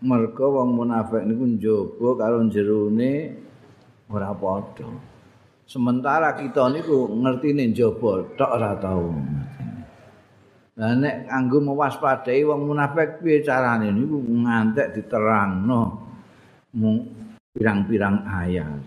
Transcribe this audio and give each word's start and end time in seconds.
mergo 0.00 0.56
wong 0.56 0.80
munafik 0.80 1.24
niku 1.28 1.44
njaba 1.44 2.08
karo 2.16 2.40
jerone 2.48 3.12
ora 4.08 4.32
padha. 4.32 4.88
Sementara 5.68 6.34
kita 6.34 6.72
niku 6.72 7.12
ngertine 7.20 7.68
njaba 7.70 8.10
tok 8.34 8.50
ora 8.56 8.72
tau. 8.80 9.12
Lah 10.80 10.96
nek 10.96 11.28
kanggo 11.28 11.58
mewaspadai 11.60 12.40
wong 12.48 12.60
munafik 12.72 13.20
piye 13.20 13.44
carane 13.44 13.92
niku 13.92 14.16
ngantek 14.24 14.96
diterangno 14.96 15.80
mung 16.80 16.96
pirang-pirang 17.52 18.24
ayat. 18.24 18.80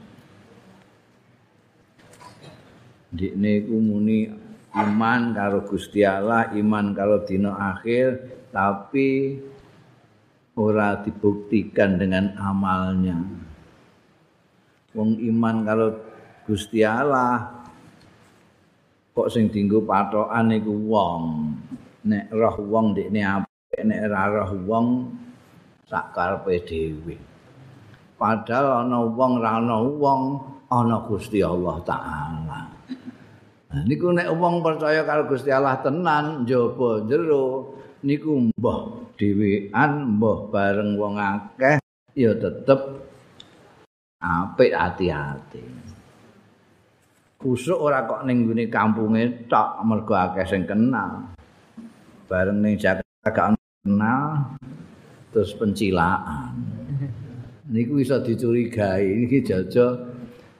Dikne 3.14 3.70
ku 3.70 3.77
muni 3.77 4.25
iman 4.73 5.38
karo 5.38 5.70
Gusti 5.70 6.02
Allah, 6.02 6.50
iman 6.57 6.98
karo 6.98 7.21
dina 7.21 7.54
akhir, 7.77 8.25
tapi 8.50 9.38
ora 10.57 11.01
dibuktikan 11.01 11.97
dengan 11.97 12.38
amalnya. 12.38 13.17
Wong 14.93 15.17
iman 15.17 15.55
karo 15.66 15.88
Gusti 16.45 16.85
Allah 16.85 17.49
kok 19.13 19.29
sing 19.29 19.49
dinggo 19.49 19.81
patokan 19.81 20.53
iku 20.53 20.73
wong. 20.73 21.23
Nek 22.03 22.29
roh 22.35 22.57
wong 22.67 22.93
ndekne 22.93 23.21
apik, 23.23 23.81
nek 23.81 23.99
ora 24.12 24.21
roh 24.29 24.52
wong 24.67 24.88
sak 25.88 26.13
karepe 26.13 26.62
dhewe. 26.67 27.15
Padahal 28.20 28.85
ana 28.85 28.99
wong 29.07 29.34
ra 29.41 29.57
ana 29.57 29.77
wong, 29.81 30.21
ana 30.70 31.01
Gusti 31.09 31.41
Allah 31.41 31.81
taala. 31.81 32.62
Nah, 33.73 33.81
niku 33.90 34.13
nek 34.13 34.29
wong 34.38 34.62
percaya 34.62 35.01
karo 35.01 35.26
Gusti 35.26 35.49
Allah 35.49 35.81
tenan 35.81 36.45
njaba 36.45 37.01
jero 37.09 37.73
niku 38.03 38.52
mbah 38.52 39.07
dhewean 39.16 40.20
mbah 40.20 40.52
bareng 40.52 40.99
wong 40.99 41.16
akeh 41.16 41.80
ya 42.13 42.35
tetep 42.35 43.07
apik 44.20 44.71
hati-hati. 44.76 45.63
Kusuk 47.40 47.76
ora 47.76 48.07
kok 48.07 48.24
ning 48.24 48.48
gune 48.48 48.71
kampunge 48.71 49.48
tok 49.51 49.84
mergo 49.84 50.15
akeh 50.15 50.48
sing 50.48 50.63
kenal. 50.68 51.31
Bareng 52.27 52.59
ning 52.63 52.79
Jakarta 52.79 53.27
gak 53.31 53.59
kenal 53.84 54.55
terus 55.31 55.51
pencilaan. 55.55 56.55
Niku 57.68 57.99
iso 57.99 58.20
dicurigai 58.20 59.27
iki 59.27 59.43
jaja 59.43 59.96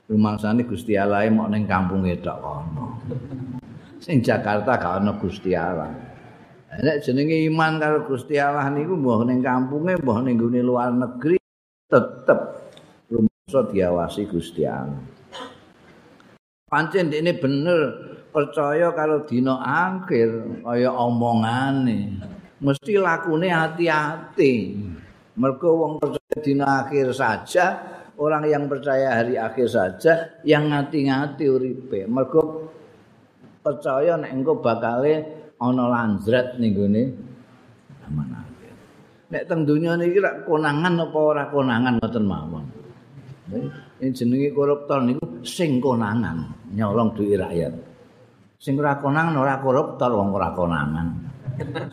rumangsane 0.08 0.67
Gusti 0.67 0.95
Allah 0.99 1.27
mok 1.31 1.52
ning 1.52 1.64
kampunge 1.67 2.19
tok 2.19 2.39
kono. 2.39 2.88
Sing 4.03 4.19
Jakarta 4.19 4.75
gak 4.75 4.99
ana 4.99 5.16
Gusti 5.16 5.55
Allah. 5.55 6.12
Nek 6.81 7.05
jenenge 7.05 7.38
iman 7.53 7.77
karo 7.77 8.09
Gusti 8.09 8.41
Allah 8.41 8.71
niku 8.73 8.97
mbah 8.97 9.21
ning 9.29 9.45
kampunge, 9.45 9.99
mbah 10.02 10.25
ning 10.25 10.41
gone 10.41 10.61
luar 10.66 10.89
negeri 10.89 11.38
tetep 11.85 12.39
rumangsa 13.13 13.59
diawasi 13.69 14.21
Gusti 14.25 14.65
Allah. 14.65 15.03
Pancen 16.65 17.13
ini 17.13 17.38
bener 17.38 17.81
percaya 18.33 18.89
karo 18.97 19.30
dina 19.30 19.61
akhir 19.61 20.63
kaya 20.65 20.89
omongane. 20.89 22.17
Mesti 22.57 22.97
lakune 22.97 23.53
hati-hati. 23.53 24.55
Mergo 25.37 25.69
wong 25.77 25.93
percaya 26.02 26.37
dina 26.41 26.65
akhir 26.81 27.13
saja 27.13 27.65
orang 28.17 28.45
yang 28.45 28.65
percaya 28.69 29.21
hari 29.21 29.37
akhir 29.37 29.67
saja 29.69 30.37
yang 30.45 30.69
ngati-ngati 30.69 31.45
uripe 31.49 32.05
mergo 32.05 32.69
percaya 33.65 34.19
nek 34.19 34.30
engko 34.30 34.61
bakale 34.61 35.42
ana 35.64 35.83
lanjrat 35.88 36.59
ning 36.59 36.75
gone. 36.75 37.03
Zaman 38.03 38.28
akhir 38.36 38.53
nek 39.33 39.50
teng 39.50 39.66
donya 39.66 39.97
niki 39.97 40.22
rak 40.22 40.45
konangan 40.45 40.94
apa 41.09 41.17
ora 41.17 41.44
konangan 41.50 41.97
ngoten 41.97 42.25
mawon. 42.30 42.66
Ini 43.97 44.11
jenenge 44.14 44.53
koruptor 44.53 45.02
niku 45.02 45.42
sing 45.42 45.81
konangan 45.81 46.70
nyolong 46.70 47.17
duit 47.17 47.42
rakyat. 47.42 47.73
Sing 48.61 48.77
ora 48.77 49.02
konangan 49.02 49.33
ora 49.33 49.58
koruptor 49.58 50.14
wong 50.14 50.30
ora 50.37 50.54
konangan. 50.54 51.08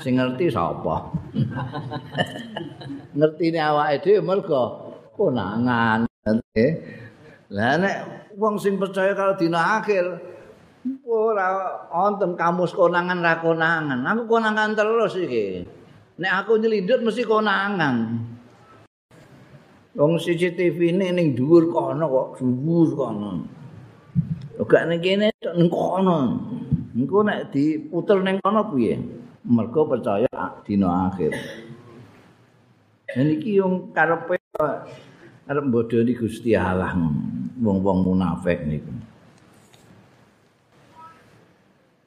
Sing 0.00 0.21
ngerti 0.21 0.53
sapa? 0.53 1.12
Ngertine 3.19 3.61
awake 3.61 4.00
dhewe 4.05 4.21
mergo 4.21 4.62
konangan. 5.17 6.05
Lah 7.50 7.75
nek 7.81 7.97
wong 8.37 8.61
sing 8.61 8.77
percaya 8.77 9.17
kalau 9.17 9.34
dina 9.37 9.81
akhir 9.81 10.05
ora 11.05 11.49
wonten 11.93 12.37
kamus 12.37 12.73
konangan 12.73 13.21
ra 13.21 13.41
konangan. 13.41 14.01
Aku 14.05 14.23
konangan 14.25 14.73
terus 14.73 15.17
iki. 15.21 15.65
Nek 16.21 16.33
aku 16.45 16.61
nyelindut 16.61 17.01
mesti 17.05 17.25
konangan. 17.25 17.97
Wong 19.91 20.23
CCTV 20.23 20.97
ini 20.97 21.11
ning 21.11 21.35
dhuwur 21.35 21.69
kono 21.69 22.05
kok, 22.07 22.29
dhuwur 22.41 22.89
kono. 22.95 23.31
Gak 24.61 24.87
ning 24.87 25.01
kene 25.03 25.33
tok 25.41 25.57
ning 25.57 25.69
kono. 25.69 26.19
Engko 26.95 27.19
nek 27.27 27.51
diputer 27.51 28.21
ning 28.23 28.39
kono 28.39 28.71
piye? 28.71 28.97
Mergo 29.41 29.89
percaya 29.89 30.61
dina 30.62 31.09
akhir. 31.11 31.33
Niki 33.17 33.59
wong 33.59 33.91
karepe 33.91 34.39
arep 35.51 35.67
bodoni 35.67 36.15
Gusti 36.15 36.55
Allah 36.55 36.95
wong-wong 37.59 38.07
munafik 38.07 38.62
niku. 38.69 39.00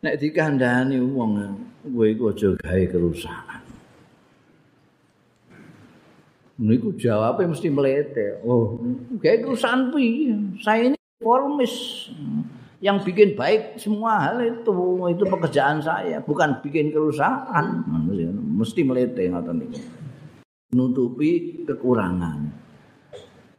Nek 0.03 0.19
dikandhani 0.19 0.99
wong 0.99 1.31
kowe 1.87 2.05
iku 2.11 2.35
aja 2.35 2.51
gawe 2.59 2.83
kerusakan. 2.91 3.61
Niku 6.59 6.91
jawabe 6.99 7.47
mesti 7.47 7.71
melete. 7.71 8.43
Oh, 8.43 8.83
gawe 9.15 9.37
kerusakan 9.39 9.95
piye? 9.95 10.35
Saya 10.59 10.91
ini 10.91 10.97
formis 11.23 11.71
yang 12.83 12.99
bikin 12.99 13.39
baik 13.39 13.79
semua 13.79 14.27
hal 14.27 14.43
itu 14.43 14.75
itu 15.07 15.23
pekerjaan 15.23 15.79
saya 15.79 16.19
bukan 16.19 16.59
bikin 16.59 16.91
kerusakan 16.91 17.79
mesti 18.59 18.83
melete 18.83 19.31
ngoten 19.31 19.63
niku 19.63 19.79
nutupi 20.75 21.63
kekurangan 21.63 22.59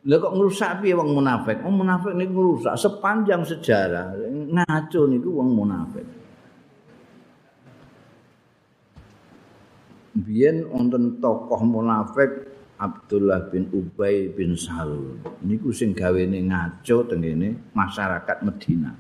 Lah 0.05 0.21
kok 0.21 0.37
ngrusak 0.37 0.85
piye 0.85 0.93
wong 0.93 1.17
munafik? 1.17 1.65
Wong 1.65 1.81
munafik 1.81 2.13
niku 2.13 2.37
ngrusak 2.37 2.77
sepanjang 2.77 3.41
sejarah. 3.41 4.13
Ngaco 4.53 5.09
niku 5.09 5.41
wong 5.41 5.57
munafik. 5.57 6.05
Biyen 10.15 10.71
wonten 10.71 11.19
tokoh 11.19 11.59
munafik 11.67 12.47
Abdullah 12.79 13.51
bin 13.51 13.67
Ubay 13.75 14.31
bin 14.31 14.55
Salul. 14.55 15.19
Niku 15.43 15.75
sing 15.75 15.95
gawene 15.95 16.39
ngaco 16.47 17.07
tengene 17.11 17.59
masyarakat 17.75 18.43
Medina. 18.47 18.95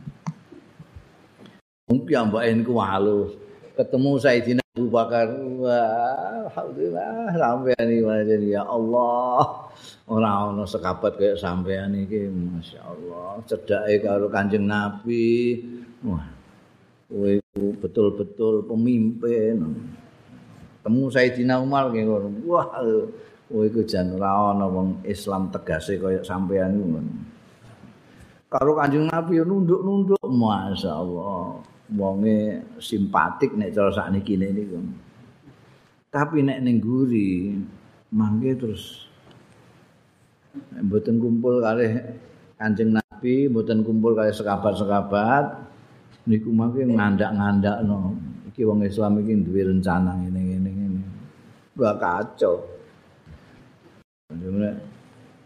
Wong 1.86 2.02
piyambake 2.02 2.50
niku 2.54 2.74
halus. 2.82 3.38
Ketemu 3.78 4.10
Sayyidina 4.18 4.62
Abu 4.74 4.90
Bakar. 4.90 5.30
Wah, 5.58 6.50
alhamdulillah 6.50 7.34
sampeyan 7.34 7.86
iki 7.90 8.50
ya 8.54 8.62
Allah. 8.66 9.64
ora 10.04 10.52
ana 10.52 10.68
sekabat 10.68 11.16
kaya 11.16 11.34
sampean 11.36 11.96
iki 11.96 12.28
masyaallah 12.28 13.40
cedhake 13.48 14.04
karo 14.04 14.28
Kanjeng 14.28 14.68
Nabi 14.68 15.64
wah 16.04 16.28
kowe 17.08 17.32
betul-betul 17.80 18.68
pemimpin 18.68 19.64
temu 20.84 21.08
Sayyidina 21.08 21.56
Umar 21.58 21.88
nggih 21.88 22.04
wah 22.44 22.68
kowe 23.48 23.64
iku 23.64 23.80
jan 23.88 24.12
ora 24.14 24.52
ana 24.52 24.68
wong 24.68 25.00
Islam 25.08 25.48
tegase 25.48 25.96
kaya 25.96 26.20
sampean 26.20 26.76
iku 26.76 27.00
karo 28.52 28.76
Kanjeng 28.76 29.08
Nabi 29.08 29.40
nunduk-nunduk 29.40 30.20
masyaallah 30.20 31.58
wonge 31.96 32.62
simpatik 32.78 33.56
nek 33.56 33.72
cara 33.72 33.90
sakniki 33.90 34.36
niku 34.36 34.78
tapi 36.12 36.44
nek 36.44 36.60
ning 36.62 36.78
guri 36.78 37.56
mangke 38.12 38.54
terus 38.54 39.10
mboten 40.78 41.18
kumpul 41.18 41.58
kalih 41.58 41.98
Kanjeng 42.54 42.94
Nabi, 42.94 43.50
mboten 43.50 43.82
kumpul 43.82 44.14
kalih 44.14 44.30
sekabat-sekabat 44.30 45.44
niku 46.30 46.54
mangke 46.54 46.86
ngandak-ngandakno. 46.86 48.14
Iki 48.54 48.62
wong 48.62 48.86
Islam 48.86 49.18
iki 49.18 49.34
duwe 49.42 49.74
rencana 49.74 50.14
ngene. 50.14 50.53
Wah 51.74 51.94
kacau. 51.98 52.62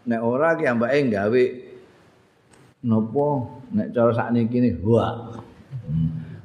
Nek 0.05 0.21
ora 0.21 0.53
ki 0.53 0.65
ambake 0.69 1.09
gawe 1.09 1.43
napa 2.85 3.27
nek 3.73 3.87
cara 3.89 4.11
sakniki 4.13 4.57
ne 4.61 4.71
wah. 4.85 5.41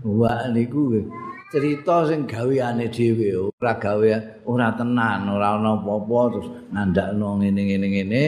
Wah 0.04 0.48
niku 0.48 1.04
cerita 1.52 2.08
sing 2.08 2.25
gaweane 2.25 2.88
dhewe 2.88 3.52
ora 3.60 3.72
gawe 3.76 4.08
ora 4.48 4.72
tenan 4.72 5.28
ora 5.28 5.60
ana 5.60 5.76
apa-apa 5.76 6.19
terus 6.32 6.48
ngandakno 6.72 7.28
ngene-ngene 7.44 7.86
ngene 7.92 8.22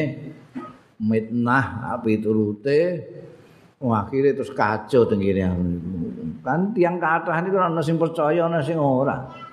mitnah 1.00 1.96
api 1.96 2.20
turute. 2.20 2.80
Akhire 3.76 4.32
terus 4.32 4.50
kacau 4.50 5.04
tengene 5.04 5.46
kan 6.44 6.72
tiang 6.72 6.96
kathah 6.96 7.38
niku 7.44 7.60
ana 7.60 7.80
sing 7.84 7.96
percaya 8.00 8.48
ana 8.48 8.64
sing 8.64 8.80
ora 8.80 9.45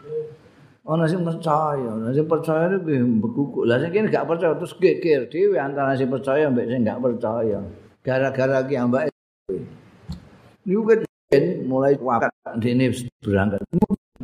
ana 0.83 1.07
sing 1.07 1.23
percaya 1.23 1.95
ana 1.95 2.11
sing 2.11 2.27
percaya 2.27 2.75
iki 2.75 2.99
mbekukuk 2.99 3.63
lah 3.63 3.79
sing 3.79 3.91
kene 3.95 4.11
gak 4.11 4.27
percaya 4.27 4.51
terus 4.59 4.75
geger 4.75 5.31
dhewe 5.31 5.55
antara 5.55 5.95
sing 5.95 6.11
percaya 6.11 6.51
mbek 6.51 6.67
sing 6.67 6.83
gak 6.83 6.99
percaya. 6.99 7.63
Gara-gara 8.03 8.67
ki 8.67 8.75
ambake 8.75 9.09
niku 10.67 10.83
kan 11.31 11.43
mulai 11.63 11.95
wakat 11.95 12.31
dene 12.59 12.91
berangkat. 13.23 13.63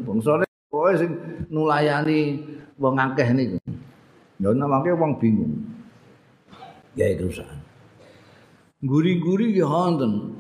Wong 0.04 0.20
sore 0.20 0.44
kowe 0.68 0.92
sing 1.00 1.16
nulayani 1.48 2.44
wong 2.76 3.00
akeh 3.00 3.32
niku. 3.32 3.58
Ya 4.44 4.52
namake 4.52 4.92
wong 5.00 5.16
bingung. 5.16 5.64
Ya 7.00 7.08
itu 7.08 7.32
sah 7.32 7.48
guri-guri 8.84 9.56
ya 9.56 9.64
wonten. 9.64 10.36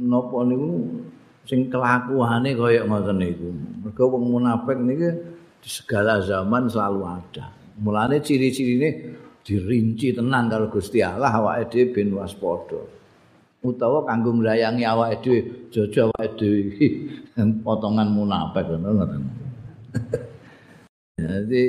Napa 0.00 0.48
niku 0.48 1.04
sing 1.44 1.68
kelakuane 1.68 2.56
kaya 2.56 2.82
ngoten 2.88 3.16
niku. 3.20 3.48
Mergo 3.84 4.04
wong 4.16 4.24
munafik 4.32 4.80
niki 4.80 5.08
di 5.60 5.68
segala 5.68 6.20
zaman 6.24 6.68
selalu 6.68 7.00
ada. 7.04 7.44
Mulane 7.80 8.20
ciri-cirine 8.24 8.88
dirinci 9.44 10.16
tenan 10.16 10.48
karo 10.48 10.72
Gusti 10.72 11.04
Allah 11.04 11.32
awake 11.32 11.68
dhewe 11.68 11.84
ben 11.92 12.08
waspada. 12.16 12.80
Utawa 13.64 14.04
kanggo 14.04 14.32
nglayangi 14.36 14.84
awake 14.84 15.20
dhewe, 15.20 15.40
jojo 15.68 16.08
awake 16.12 16.36
dhewe 16.40 16.60
potongan 17.64 18.08
munafik 18.08 18.64
ngoten. 18.68 19.22
Jadi 21.14 21.62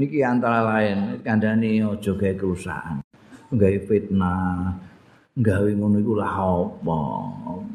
niki 0.00 0.24
antara 0.24 0.64
lain 0.64 1.20
kandhani 1.20 1.84
aja 1.84 2.12
gawe 2.16 2.34
kerusakan, 2.38 3.04
gawe 3.52 3.78
fitnah, 3.84 4.80
gawe 5.38 5.70
ngono 5.70 5.96
iku 6.02 6.12
lah 6.18 6.34
apa 6.34 6.98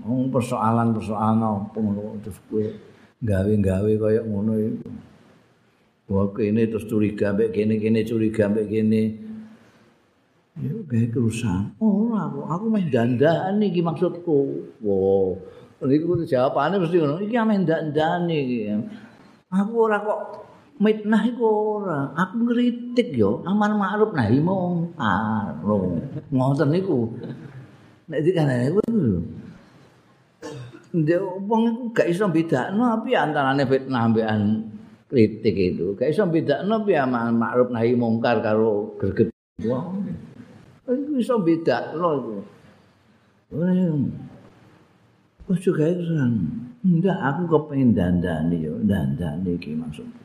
wong 0.04 0.30
persoalan-persoalan 0.34 1.40
apa 1.40 1.80
gawe-gawe 3.25 3.92
kaya 3.96 4.22
ngono 4.28 4.54
iku 4.60 4.90
Wah 6.06 6.30
kene 6.38 6.69
terus 6.69 6.86
curiga 6.86 7.34
mbek 7.34 7.50
kene 7.50 7.81
kene 7.81 8.06
curiga 8.06 8.46
mbek 8.46 8.69
kene. 8.69 9.04
Ya 10.62 10.69
gawe 10.69 11.07
kerusakan. 11.10 11.74
Oh 11.81 12.13
aku 12.13 12.46
aku 12.46 12.66
meh 12.69 12.86
dandan 12.94 13.58
iki 13.66 13.81
maksudku. 13.81 14.69
Wow. 14.86 15.42
Niku 15.81 16.22
jawabane 16.30 16.78
mesti 16.78 17.01
ngono. 17.01 17.18
Iki 17.25 17.36
meh 17.42 17.58
dandan 17.66 18.30
iki. 18.30 18.69
Aku 19.50 19.90
ora 19.90 19.98
kok 20.06 20.45
mitnah 20.80 21.24
iku 21.27 21.45
ora. 21.81 22.12
Aku 22.16 22.50
ngritik 22.50 23.16
yo 23.16 23.44
aman 23.48 23.75
ma'ruf 23.80 24.12
nahi 24.12 24.39
mungkar. 24.39 25.60
Ngoten 26.31 26.69
niku. 26.72 27.12
nek 28.06 28.22
dikane 28.22 28.69
kuwi 28.69 29.18
Ndek 30.95 31.19
wong 31.50 31.62
iku 31.75 31.83
gak 31.92 32.07
iso 32.07 32.24
bedakno 32.31 32.95
api 32.95 33.12
antarane 33.19 33.68
fitnah 33.68 34.07
ambekan 34.07 34.63
kritik 35.12 35.75
itu. 35.75 35.92
Gak 36.00 36.07
iso 36.07 36.24
bedakno 36.24 36.88
piye 36.88 37.04
amal 37.04 37.36
makruf 37.36 37.68
nahi 37.68 38.00
mungkar 38.00 38.39
karo 38.39 38.95
greget 38.95 39.27
wong. 39.68 40.07
Iku 40.88 41.12
iso 41.19 41.36
bedakno 41.44 42.10
iku. 42.16 42.36
Wes 45.45 45.60
juga 45.62 45.86
itu 45.92 46.04
Enggak, 46.86 47.18
aku 47.18 47.42
kepengen 47.50 47.98
dandani 47.98 48.62
yo, 48.62 48.77
dandani 48.86 49.57
iki 49.57 49.74
maksud. 49.74 50.25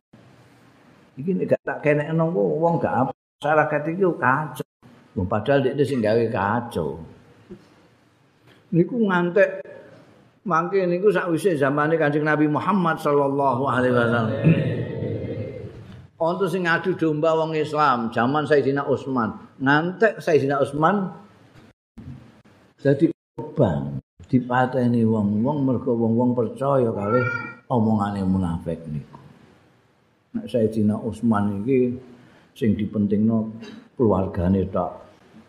Iki 1.21 1.31
nek 1.37 1.47
gak 1.53 1.61
tak 1.61 1.79
kenekno 1.85 2.33
wong 2.33 2.81
gak. 2.81 3.13
Masyarakat 3.13 3.81
iki 3.93 4.05
kacau. 4.17 4.69
Padahal 5.29 5.61
dia 5.61 5.85
sing 5.85 6.01
gawe 6.01 6.25
kacau. 6.33 6.97
niku 8.71 9.03
ngantek 9.03 9.67
mangke 10.47 10.87
niku 10.87 11.11
sakwise 11.11 11.59
zamane 11.59 11.99
Kanjeng 11.99 12.23
Nabi 12.23 12.47
Muhammad 12.47 13.03
sallallahu 13.03 13.63
alaihi 13.67 13.95
wasallam. 13.95 14.27
Untuk 16.21 16.53
sing 16.53 16.69
ngadu 16.69 16.95
domba 17.01 17.33
wong 17.33 17.57
Islam 17.57 18.13
zaman 18.13 18.45
Sayyidina 18.45 18.85
Utsman, 18.85 19.41
ngantek 19.57 20.21
Sayyidina 20.21 20.61
Utsman 20.61 21.17
jadi 22.81 23.13
korban 23.37 24.01
dipateni 24.29 25.05
wong-wong 25.05 25.65
mergo 25.65 25.93
wong-wong 25.97 26.33
percaya 26.33 26.89
kalih 26.93 27.25
omongane 27.69 28.21
munafik 28.25 28.81
niku. 28.89 29.20
Nek 30.31 30.47
Sayyidina 30.47 30.95
Utsman 30.95 31.63
iki 31.63 31.99
sing 32.55 32.79
dipentingno 32.79 33.51
keluargane 33.99 34.63
tok. 34.71 35.03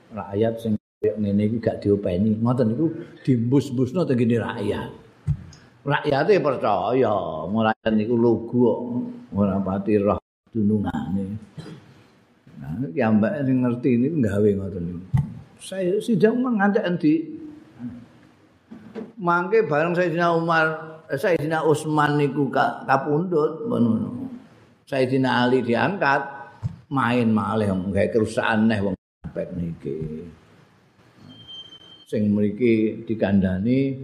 Rakyat 0.09 0.53
sing 0.57 0.73
kaya 0.97 1.13
ngene 1.21 1.41
iki 1.45 1.57
gak 1.61 1.85
diopeni. 1.85 2.33
Ngoten 2.41 2.73
niku 2.73 2.87
dimbus-busno 3.21 4.01
teng 4.09 4.17
ngene 4.17 4.41
rakyat. 4.41 4.89
Rakyate 5.85 6.33
percaya 6.41 7.13
rakyat 7.49 7.93
niku 7.93 8.15
lugu 8.17 8.61
ora 9.37 9.61
pati 9.61 10.01
roh 10.01 10.17
dunungane. 10.49 11.25
Nah 12.57 12.81
iki 12.89 13.01
ambek 13.05 13.33
sing 13.45 13.57
ngerti 13.61 13.89
niku 14.01 14.15
gawe 14.25 14.49
ngoten 14.49 14.81
niku. 14.81 15.01
Saya 15.61 16.01
sidang 16.01 16.41
ngantek 16.41 16.89
endi? 16.89 17.13
Mangke 19.21 19.61
bareng 19.69 19.93
Sayyidina 19.93 20.33
Umar 20.33 20.65
eh, 21.05 21.21
Sayyidina 21.21 21.61
Utsman 21.69 22.17
niku 22.17 22.49
kapundhut 22.49 23.69
ngono 23.69 24.20
Sayyidina 24.91 25.47
Ali 25.47 25.63
diangkat 25.63 26.19
main 26.91 27.31
malih 27.31 27.71
gawe 27.71 28.11
kerusakan 28.11 28.67
neh 28.67 28.83
wong 28.83 28.91
pek 29.31 29.47
niki 29.55 30.27
sing 32.11 32.27
mriki 32.35 32.99
dikandani 33.07 33.95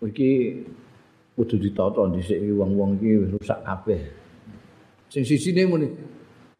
iki 0.00 0.64
kudu 1.36 1.60
ditata 1.60 2.08
dhisik 2.16 2.40
wong-wong 2.48 2.96
iki 2.96 3.28
rusak 3.28 3.60
kabeh. 3.60 4.00
Sing 5.12 5.20
sisine 5.20 5.68
muni, 5.68 5.92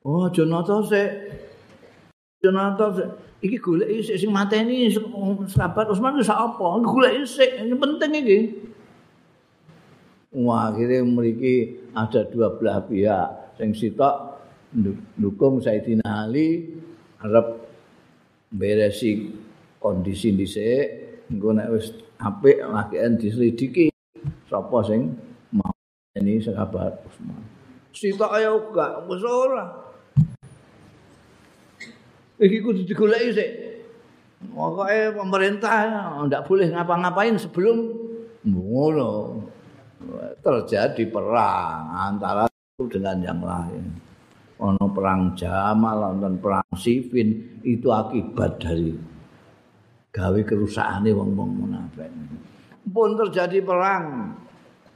"Oh, 0.04 0.28
aja 0.28 0.44
nata 0.44 0.84
sik. 0.84 1.08
Aja 2.44 2.50
nata 2.52 2.92
sik. 2.92 3.08
Iki 3.40 3.56
golek 3.56 3.88
sik 4.04 4.20
sing 4.20 4.36
mateni 4.36 4.92
sahabat 5.48 5.88
Utsman 5.88 6.20
ku 6.20 6.20
sak 6.20 6.36
apa? 6.36 6.76
Golek 6.84 7.24
sik, 7.24 7.64
ini 7.64 7.72
penting 7.72 8.12
iki." 8.20 8.38
Wah, 10.36 10.68
akhirnya 10.68 11.00
mriki 11.08 11.88
ada 11.96 12.20
dua 12.28 12.52
belah 12.60 12.84
pihak. 12.84 13.45
Sing 13.56 13.72
sitok 13.72 14.36
dukung 15.16 15.64
Sayyidina 15.64 16.28
Ali 16.28 16.76
arep 17.24 17.56
beresi 18.52 19.32
kondisi 19.80 20.36
dhisik 20.36 20.84
engko 21.32 21.56
nek 21.56 21.72
wis 21.72 21.88
apik 22.20 22.60
lakian 22.60 23.16
diselidiki 23.16 23.88
sapa 24.46 24.78
sing 24.84 25.16
mau 25.56 25.72
ini 26.20 26.36
sahabat 26.40 27.00
Utsman. 27.08 27.40
Sita 27.96 28.28
kaya 28.28 28.52
gak 28.76 29.08
wis 29.08 29.24
ora. 29.24 29.64
Iki 32.36 32.58
kudu 32.60 32.84
digoleki 32.84 33.28
sik. 33.32 33.50
Pokoke 34.52 35.16
pemerintah 35.16 35.76
ndak 36.28 36.44
boleh 36.44 36.68
ngapa-ngapain 36.68 37.40
sebelum 37.40 37.88
ngono. 38.44 39.40
Terjadi 40.44 41.08
perang 41.08 41.88
antara 41.96 42.44
dengan 42.76 43.16
yang 43.24 43.40
lain. 43.40 43.88
Ono 44.60 44.84
perang 44.92 45.32
Jamal, 45.32 45.96
nonton 45.96 46.36
perang 46.36 46.68
Siffin 46.76 47.60
itu 47.64 47.88
akibat 47.88 48.60
dari 48.60 48.92
gawe 50.12 50.40
kerusakane 50.44 51.08
wong-wong 51.12 51.50
munafik. 51.56 52.12
Pun 52.84 53.16
terjadi 53.16 53.64
perang 53.64 54.36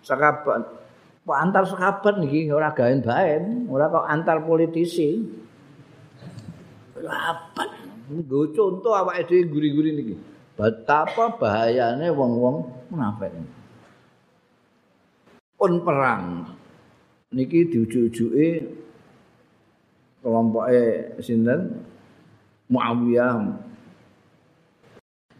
sekabat 0.04 0.76
antar 1.30 1.64
sekabat 1.64 2.20
niki 2.20 2.52
ora 2.52 2.68
gaen 2.76 3.00
baen, 3.00 3.64
ora 3.68 3.88
kok 3.88 4.08
antar 4.08 4.44
politisi. 4.44 5.24
Apa? 7.00 7.64
Nggo 8.12 8.52
contoh 8.52 8.92
awake 8.92 9.24
dhewe 9.24 9.48
guri-guri 9.48 9.90
niki. 9.96 10.14
Betapa 10.52 11.32
bahayane 11.40 12.12
wong-wong 12.12 12.56
munafik. 12.92 13.32
Pun 15.56 15.80
perang 15.80 16.44
niki 17.30 17.70
diujuk-ujuke 17.70 18.48
kelompoke 20.20 21.14
sinten? 21.22 21.86
Muawiyah. 22.70 23.50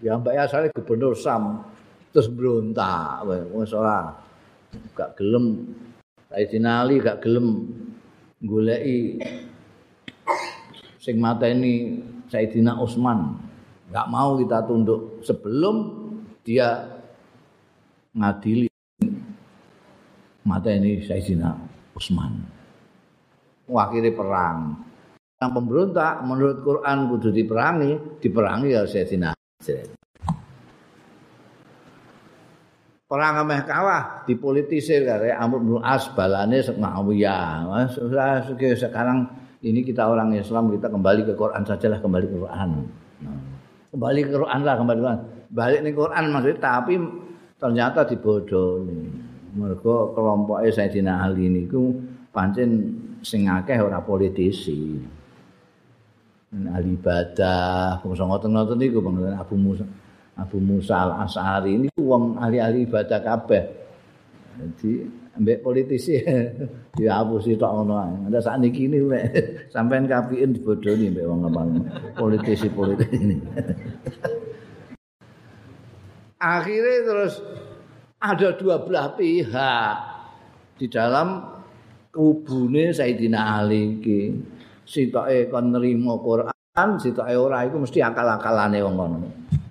Ya 0.02 0.16
mbak 0.18 0.34
ya 0.34 0.42
asale 0.48 0.72
gubernur 0.74 1.14
Sam. 1.14 1.62
Terus 2.10 2.26
berontak 2.26 3.22
wis 3.54 3.70
ora 3.70 4.18
gak 4.98 5.14
gelem. 5.14 5.76
Sayyidina 6.30 6.82
Ali 6.82 6.98
gak 6.98 7.22
gelem 7.22 7.70
goleki 8.42 9.22
sing 10.98 11.22
mateni 11.22 12.02
Sayyidina 12.30 12.78
Utsman 12.82 13.38
gak 13.94 14.10
mau 14.10 14.34
kita 14.38 14.66
tunduk. 14.66 15.22
Sebelum 15.22 15.76
dia 16.42 16.86
ngadili 18.10 18.66
mateni 20.42 20.98
Sayyidina 21.06 21.69
Utsman 21.96 22.32
akhirnya 23.70 24.10
perang 24.10 24.74
yang 25.40 25.50
pemberontak 25.54 26.20
menurut 26.26 26.58
Quran 26.60 27.08
kudu 27.14 27.30
diperangi 27.30 27.90
diperangi 28.18 28.68
ya 28.74 28.82
Sayyidina 28.84 29.30
perang 33.10 33.42
ameh 33.42 33.66
kalah 33.66 34.22
dipolitisir 34.22 35.02
kare 35.02 35.34
Amr 35.34 35.58
bin 35.58 35.82
As 35.82 36.06
balane 36.14 36.62
Muawiyah. 36.62 37.90
sekarang 38.78 39.26
ini 39.66 39.82
kita 39.82 40.06
orang 40.06 40.30
Islam 40.38 40.70
kita 40.70 40.86
kembali 40.86 41.26
ke 41.26 41.34
Quran 41.34 41.66
sajalah 41.66 41.98
kembali 41.98 42.26
ke 42.30 42.36
Quran. 42.38 42.70
Kembali 43.90 44.20
ke 44.22 44.30
Quran 44.30 44.60
lah 44.62 44.74
kembali 44.78 44.98
ke 44.98 45.04
Quran. 45.04 45.20
Balik 45.50 45.80
ning 45.82 45.94
Quran 45.98 46.24
maksudnya 46.30 46.58
tapi 46.62 46.94
ternyata 47.58 48.06
dibodohi. 48.06 49.19
Mergo 49.54 50.14
kelompoke 50.14 50.70
Sayyidina 50.70 51.26
Ali 51.26 51.50
niku 51.50 51.94
pancen 52.30 52.94
sing 53.20 53.50
akeh 53.50 53.78
ora 53.82 54.02
politisi. 54.02 55.00
ahli 56.50 56.98
ibadah, 56.98 58.02
bangsa 58.02 58.26
ngoten-ngoten 58.26 58.74
niku 58.74 58.98
Abu 59.38 59.54
Musa. 59.54 59.86
Abu 60.34 60.58
Musa 60.58 61.06
al-As'ari 61.06 61.78
ini 61.78 61.86
wong 61.94 62.40
ahli-ahli 62.42 62.90
ibadah 62.90 63.22
kabeh. 63.22 63.62
Jadi 64.58 65.06
ambek 65.38 65.62
politisi 65.62 66.18
ya 67.04 67.22
Abu 67.22 67.38
tok 67.38 67.70
ngono 67.70 67.94
ae. 68.02 68.40
Saat 68.40 68.58
niki 68.58 68.88
ini 68.90 68.98
wek 69.04 69.24
sampean 69.74 70.10
kapiin 70.10 70.56
dibodohi 70.56 71.12
mbek 71.12 71.28
wong 71.28 71.46
apa 71.46 71.60
politisi-politisi 72.18 73.16
ini. 73.24 73.36
Akhirnya 76.40 77.04
terus 77.04 77.34
ada 78.20 78.52
dua 78.52 78.84
belah 78.84 79.16
pihak 79.16 79.96
di 80.76 80.86
dalam 80.92 81.40
kubune 82.12 82.92
Sayyidina 82.92 83.60
Ali 83.60 83.96
iki. 83.96 84.20
Sitoke 84.84 85.48
kon 85.48 85.72
nrimo 85.72 86.20
Quran, 86.20 86.88
sitoke 87.00 87.32
ora 87.32 87.64
iku 87.64 87.80
mesti 87.80 88.04
akal-akalane 88.04 88.78
wong 88.84 88.94
ngono. 88.98 89.18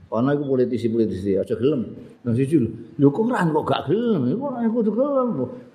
Ana 0.10 0.34
iku 0.34 0.58
politisi-politisi 0.58 1.38
aja 1.38 1.54
gelem. 1.54 1.86
Nang 2.26 2.34
siji 2.34 2.58
lho, 2.98 3.08
Quran 3.14 3.54
kok 3.54 3.66
gak 3.68 3.82
gelem, 3.86 4.34
iku 4.34 4.44
ora 4.50 4.66
kudu 4.66 4.92
gelem. 4.96 5.28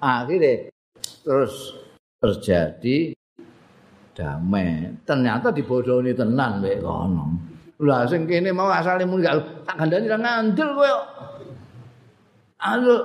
Akhire 0.02 0.74
terus 1.22 1.78
terjadi 2.18 3.14
damai. 4.16 4.96
Ternyata 5.06 5.54
dibodohi 5.54 6.16
tenan 6.16 6.58
mek 6.64 6.82
kono. 6.82 7.24
Lah 7.84 8.08
sing 8.08 8.24
kene 8.24 8.50
mau 8.54 8.72
asale 8.72 9.04
mung 9.04 9.20
gak 9.20 9.66
tak 9.68 9.76
gandani 9.84 10.08
ra 10.08 10.18
ngandel 10.18 10.68
kowe. 10.72 10.92
Ayo. 12.64 12.96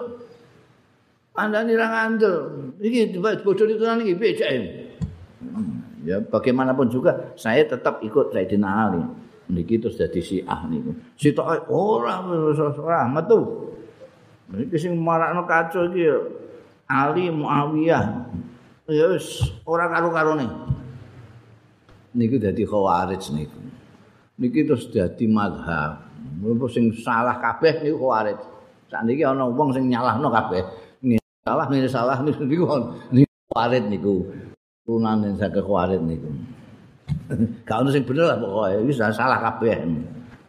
Andani 1.36 1.76
ra 1.76 1.88
ngandel. 1.88 2.36
Iki 2.80 3.16
dibodohi 3.16 3.76
tenan 3.76 4.04
iki 4.04 4.16
piye 4.16 4.48
Ya 6.08 6.24
bagaimanapun 6.24 6.88
juga 6.88 7.36
saya 7.36 7.68
tetap 7.68 8.00
ikut 8.02 8.32
Sayyidina 8.32 8.70
Ali. 8.88 9.04
niki 9.50 9.82
terus 9.82 9.98
dadi 9.98 10.22
Syiah 10.22 10.62
niku. 10.70 10.94
Sitoke 11.18 11.66
ora 11.74 12.22
ora 12.22 13.10
metu. 13.10 13.74
Niki 14.54 14.78
sing 14.78 14.94
marakno 14.98 15.46
kacau 15.50 15.90
iki 15.90 16.06
Ali 16.90 17.34
Muawiyah. 17.34 18.06
Ya 18.90 19.06
wis 19.14 19.42
ora 19.66 19.90
karo-karone. 19.90 20.46
Niku 22.14 22.38
dadi 22.38 22.66
Khawarij 22.66 23.24
niku. 23.34 23.60
Niki 24.40 24.66
terus 24.66 24.90
dadi 24.90 25.26
madhab. 25.26 26.06
Apa 26.40 26.66
sing 26.70 26.94
salah 26.94 27.38
kabeh 27.42 27.86
niku 27.86 28.06
Khawarij. 28.06 28.40
Sakniki 28.90 29.22
ana 29.22 29.46
wong 29.46 29.70
sing 29.70 29.86
nyalahno 29.88 30.34
kabeh. 30.34 30.66
Salah 31.46 31.66
ngene 31.66 31.90
salah 31.90 32.18
niku 32.26 32.44
niku 32.46 33.34
Khawarij 33.50 33.86
niku. 33.90 34.16
Turunan 34.86 35.24
sing 35.24 35.38
Khawarij 35.38 36.02
niku. 36.02 36.30
Gak 37.68 37.78
ono 37.86 37.90
sing 37.94 38.04
bener 38.06 38.26
lah 38.34 38.38
pokoke 38.42 38.86
iki 38.86 38.94
salah 38.98 39.40
kabeh. 39.42 39.78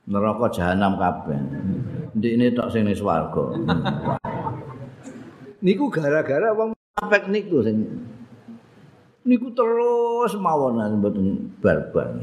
Neraka 0.09 0.47
jahanam 0.53 0.97
kabeh. 0.97 1.39
Ndikne 2.17 2.53
tok 2.57 2.69
sing 2.73 2.89
ning 2.89 2.97
swarga. 2.97 3.45
niku 5.65 5.93
gara-gara 5.93 6.57
wong 6.57 6.73
apek 6.97 7.29
niku 7.29 7.61
sing 7.61 7.85
niku 9.29 9.53
terus 9.53 10.33
mawon 10.41 10.81
mboten 11.01 11.53
barbar. 11.61 12.17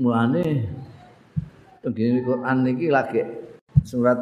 Mulane 0.00 0.68
tengene 1.84 2.24
Quran 2.24 2.56
niki 2.64 2.88
lagi 2.88 3.20
surat 3.84 4.16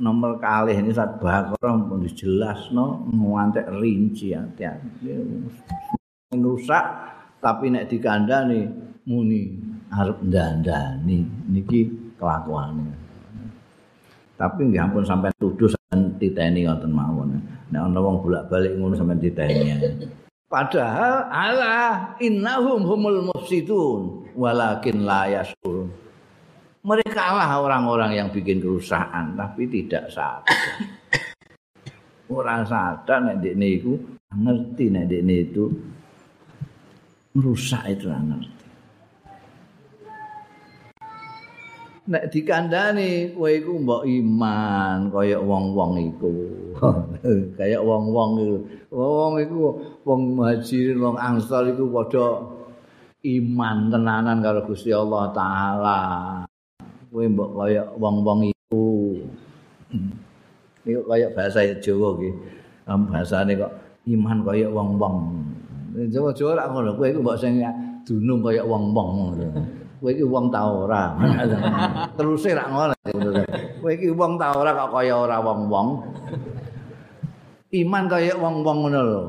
nomor 0.00 0.40
kali 0.40 0.72
ini 0.72 0.90
surat 0.90 1.20
Baqarah 1.20 1.76
pun 1.84 2.00
dijelasno 2.00 3.04
ngantek 3.12 3.68
rinci 3.76 4.32
hati-hati. 4.32 5.12
Rusak 6.40 6.84
tapi 7.38 7.68
nek 7.68 7.86
dikandani 7.92 8.64
muni 9.04 9.54
arep 9.92 10.18
ndandani. 10.24 11.20
Niki 11.52 11.86
kelakuane. 12.16 12.88
Tapi 14.40 14.60
nggih 14.72 14.80
ampun 14.80 15.04
sampai 15.04 15.36
tuduh 15.36 15.68
sampean 15.68 16.16
titeni 16.16 16.64
ngoten 16.64 16.90
mawon. 16.90 17.36
Nek 17.68 17.80
ana 17.84 18.00
wong 18.00 18.24
bolak-balik 18.24 18.80
ngono 18.80 18.96
sampean 18.96 19.20
titeni. 19.20 19.76
Padahal 20.50 21.30
ala 21.30 21.78
innahum 22.18 22.82
humul 22.82 23.30
mufsidun 23.30 24.26
walakin 24.34 25.06
la 25.06 25.30
yashurun 25.30 26.09
mereka 26.80 27.36
lah 27.36 27.60
orang-orang 27.60 28.16
yang 28.16 28.28
bikin 28.32 28.60
kerusakan 28.60 29.36
tapi 29.36 29.68
tidak 29.68 30.08
sadar 30.08 30.44
orang 32.38 32.64
sadar 32.64 33.18
nek 33.20 33.42
niku 33.58 33.98
ngerti 34.30 34.84
nek 34.94 35.10
itu 35.10 35.66
merusak 37.34 37.82
itu 37.86 38.06
ngerti. 38.10 38.58
Nek 42.10 42.26
dikandani 42.26 43.30
kowe 43.38 43.46
iku 43.46 43.72
mbok 43.78 44.02
iman 44.02 45.14
kaya 45.14 45.38
wong-wong 45.38 45.92
iku. 46.10 46.32
kaya 47.58 47.78
wong-wong 47.78 48.30
iku. 48.42 48.56
Wong 48.90 49.32
iku 49.38 49.58
wong 50.02 50.20
muhajirin 50.34 50.98
wong 50.98 51.16
ansor 51.22 51.70
iku 51.70 51.86
padha 51.86 52.26
iman 53.22 53.76
tenanan 53.94 54.42
karo 54.42 54.66
Gusti 54.66 54.90
Allah 54.90 55.30
taala. 55.30 55.98
Kowe 57.10 57.26
mbok 57.26 57.50
kaya 57.58 57.82
wong-wong 57.98 58.54
iku. 58.54 59.18
Iku 60.86 61.02
kaya 61.10 61.26
bahasa 61.34 61.66
Jawa 61.82 62.14
iki. 62.22 62.30
Bahasane 62.86 63.58
kok 63.58 63.72
iman 64.06 64.38
kaya 64.46 64.70
wong-wong. 64.70 65.14
Jawa-jawa 66.06 66.54
lak 66.54 66.66
ngono, 66.70 66.90
kowe 66.94 67.10
iku 67.10 67.18
mbok 67.18 67.38
sing 67.42 67.58
dunung 68.06 68.46
kaya 68.46 68.62
wong-wong 68.62 69.08
ngono. 69.10 69.46
Kowe 69.98 70.10
iki 70.14 70.22
wong 70.22 70.54
ta 70.54 70.62
ora? 70.70 71.18
Terus 72.16 72.46
lak 72.46 72.68
ngono. 72.70 72.94
Kowe 73.82 73.90
iki 73.90 74.14
wong 74.14 74.38
ta 74.38 74.54
ora 74.54 74.70
kok 74.70 74.94
kaya 74.94 75.14
ora 75.18 75.36
wong-wong. 75.42 75.88
Iman 77.74 78.04
kaya 78.06 78.38
wong-wong 78.38 78.78
ngono 78.86 79.00
lho. 79.02 79.22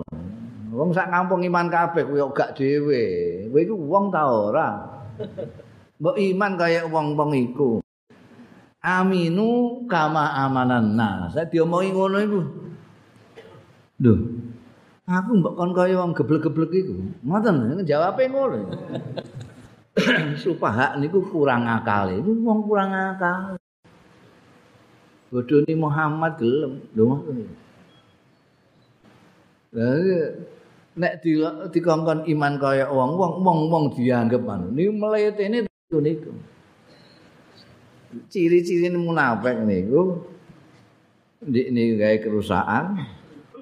Wong 0.70 0.94
sak 0.94 1.10
kampung 1.10 1.42
iman 1.42 1.66
kabeh 1.66 2.06
kowe 2.06 2.30
gak 2.30 2.54
dhewe. 2.54 3.06
Kowe 3.50 3.60
iki 3.66 3.74
wong 3.74 4.14
ta 4.14 4.22
ora? 4.30 4.70
Mbok 6.02 6.18
iman 6.18 6.58
kaya 6.58 6.90
wong-wong 6.90 7.32
iku. 7.38 7.78
Aminu 8.82 9.86
kama 9.86 10.34
amanan 10.34 10.98
nas. 10.98 11.38
Saya 11.38 11.46
diomongi 11.46 11.94
ngono 11.94 12.18
iku. 12.18 12.40
Duh, 14.02 14.18
aku 15.06 15.32
mbok 15.38 15.54
kon 15.54 15.72
kaya 15.78 16.02
wong 16.02 16.18
geblek-geblek 16.18 16.74
iku. 16.74 16.98
Ngoten, 17.22 17.86
jawabe 17.86 18.26
ngono. 18.34 18.74
Supaha 20.42 20.98
niku 20.98 21.22
kurang 21.30 21.70
akal. 21.70 22.10
Iku 22.18 22.34
wong 22.34 22.66
kurang 22.66 22.98
akal. 22.98 23.62
Bodoni 25.30 25.74
Muhammad 25.78 26.34
gelem. 26.42 26.82
Lho. 26.98 27.22
Lah 29.78 30.02
nek 30.92 31.24
di 31.24 31.40
dikongkon 31.72 32.26
iman 32.26 32.54
kaya 32.58 32.90
wong 32.90 33.16
wong 33.16 33.34
wong 33.46 33.60
wong 33.70 33.84
dianggap 33.94 34.42
anu. 34.50 34.74
Niku 34.74 34.92
mletene 34.98 35.71
niku. 36.00 36.32
Ciri-ciri 38.32 38.88
munafik 38.96 39.60
niku 39.68 40.24
ndik 41.42 41.68
niku 41.74 41.94
gawe 42.00 42.18
kerusakan, 42.22 42.86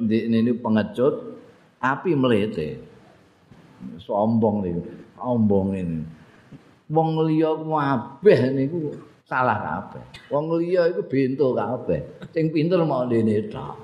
ndik 0.04 0.24
niku 0.30 0.60
pengecut, 0.62 1.16
api 1.82 2.12
melete 2.14 2.78
sombong 4.04 4.62
niku 4.62 4.82
sombong 5.18 5.68
ini. 5.74 6.00
Wong 6.90 7.22
liya 7.30 7.54
kabeh 7.54 8.40
niku 8.54 8.98
salah 9.30 9.58
kabeh. 9.62 10.04
Wong 10.34 10.58
liya 10.58 10.90
iku 10.90 11.06
bento 11.06 11.54
kabeh. 11.54 12.02
Sing 12.34 12.50
pinter 12.50 12.82
mau 12.82 13.06
dene 13.06 13.46
tok. 13.46 13.78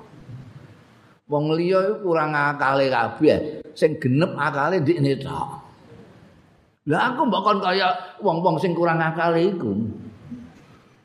Wong 1.30 1.54
liya 1.54 1.86
iku 1.86 2.10
kurang 2.10 2.34
akale 2.34 2.90
kabeh. 2.90 3.62
Sing 3.78 4.02
genep 4.02 4.34
akale 4.34 4.82
ndekne 4.82 5.14
tok 5.22 5.65
lah 6.86 7.10
aku 7.10 7.26
mbok 7.26 7.42
kon 7.42 7.58
kaya 7.58 7.90
wong-wong 8.22 8.62
sing 8.62 8.70
kurang 8.70 9.02
akale 9.02 9.42
iku. 9.50 9.74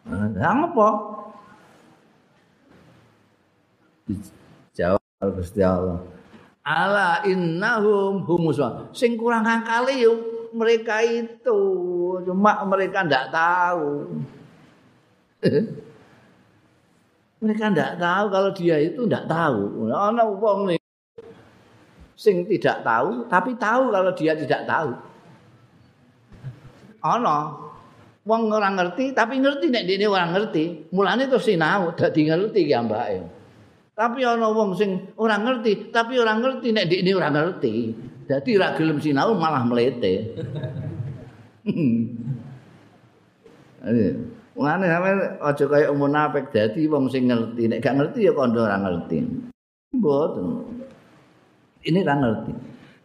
Lah 0.05 0.69
apa? 0.69 0.89
Jawab 4.77 5.29
Gusti 5.41 5.65
Allah. 5.65 6.05
Ala 6.61 7.25
innahum 7.25 8.21
humus. 8.29 8.61
Sing 8.93 9.17
kurang 9.17 9.41
akali 9.49 10.05
yo 10.05 10.13
mereka 10.53 11.01
itu. 11.01 11.59
Cuma 12.29 12.61
mereka 12.69 13.01
ndak 13.01 13.33
tahu. 13.33 14.21
Mereka 17.41 17.73
tidak 17.73 17.97
tahu 17.97 18.25
kalau 18.29 18.53
dia 18.53 18.77
itu 18.77 19.01
tidak 19.09 19.25
tahu. 19.25 19.89
Ana 19.89 20.21
wong 20.29 20.77
sing 22.13 22.45
tidak 22.45 22.85
tahu 22.85 23.25
tapi 23.25 23.57
tahu 23.57 23.89
kalau 23.89 24.13
dia 24.13 24.37
tidak 24.37 24.61
tahu. 24.69 24.93
Ana 27.01 27.57
wong 28.21 28.53
ora 28.53 28.69
ngerti 28.69 29.17
tapi 29.17 29.41
ngerti 29.41 29.73
nek 29.73 29.85
dene 29.89 30.05
ora 30.05 30.29
ngerti. 30.29 30.93
Mulane 30.93 31.25
terus 31.25 31.49
sinau 31.49 31.93
dadi 31.97 32.29
ngerti 32.29 32.59
ki 32.69 32.73
ambake. 32.77 33.19
Tapi 33.97 34.19
ana 34.21 34.47
wong 34.53 34.77
sing 34.77 35.09
ora 35.17 35.41
ngerti 35.41 35.89
tapi 35.89 36.21
ora 36.21 36.37
ngerti 36.37 36.69
nek 36.69 36.85
dene 36.85 37.11
ora 37.17 37.29
ngerti. 37.33 37.73
Dadi 38.29 38.49
ora 38.53 38.77
gelem 38.77 39.01
sinau 39.01 39.33
malah 39.33 39.65
mlete. 39.65 40.37
Mulane 44.53 44.85
sampe 44.85 45.11
aja 45.41 45.65
kaya 45.65 45.89
munafik 45.89 46.53
dadi 46.53 46.85
wong 46.85 47.09
sing 47.09 47.25
ngerti 47.33 47.65
nek 47.65 47.81
gak 47.81 47.97
ngerti 47.97 48.29
ya 48.29 48.31
kandha 48.37 48.61
ora 48.69 48.77
ngerti. 48.77 49.17
Mboten. 49.97 50.47
Ini 51.81 51.99
ra 52.05 52.13
ngerti. 52.13 52.53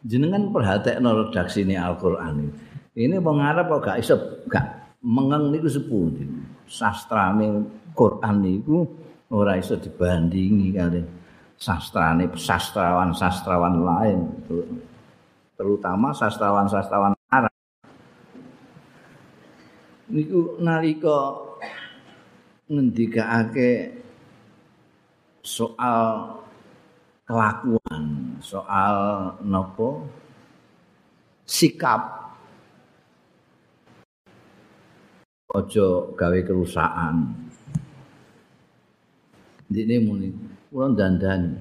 Jenengan 0.06 0.52
perhatekno 0.52 1.26
redaksi 1.26 1.64
ini 1.66 1.74
Al-Qur'an 1.74 2.36
ini. 2.96 3.20
Wong 3.20 3.38
Arab 3.44 3.68
kok 3.78 3.92
gak 3.92 4.00
iso 4.00 4.16
gak 4.48 4.96
mengeng 5.04 5.52
niku 5.52 5.68
sepundi. 5.68 6.24
Sastrane 6.66 7.62
Quran 7.92 8.36
niku 8.42 8.82
ora 9.30 9.54
iso 9.60 9.78
dibandingi 9.78 10.74
kali 10.74 11.00
sastrane 11.56 12.28
sastrawan-sastrawan 12.32 13.74
lain. 13.80 14.18
Terutama 15.56 16.12
sastrawan-sastrawan 16.12 17.16
Arab. 17.32 17.54
Niku 20.12 20.60
nalika 20.60 21.32
ngendikake 22.66 23.94
soal 25.42 26.34
kelakuan, 27.26 28.04
soal 28.42 28.94
nopo 29.42 30.06
sikap 31.46 32.25
ojo 35.56 36.12
gawe 36.12 36.38
kerusakan. 36.44 37.32
Dene 39.66 39.96
muni, 40.04 40.28
kula 40.68 40.92
dandani 40.92 41.56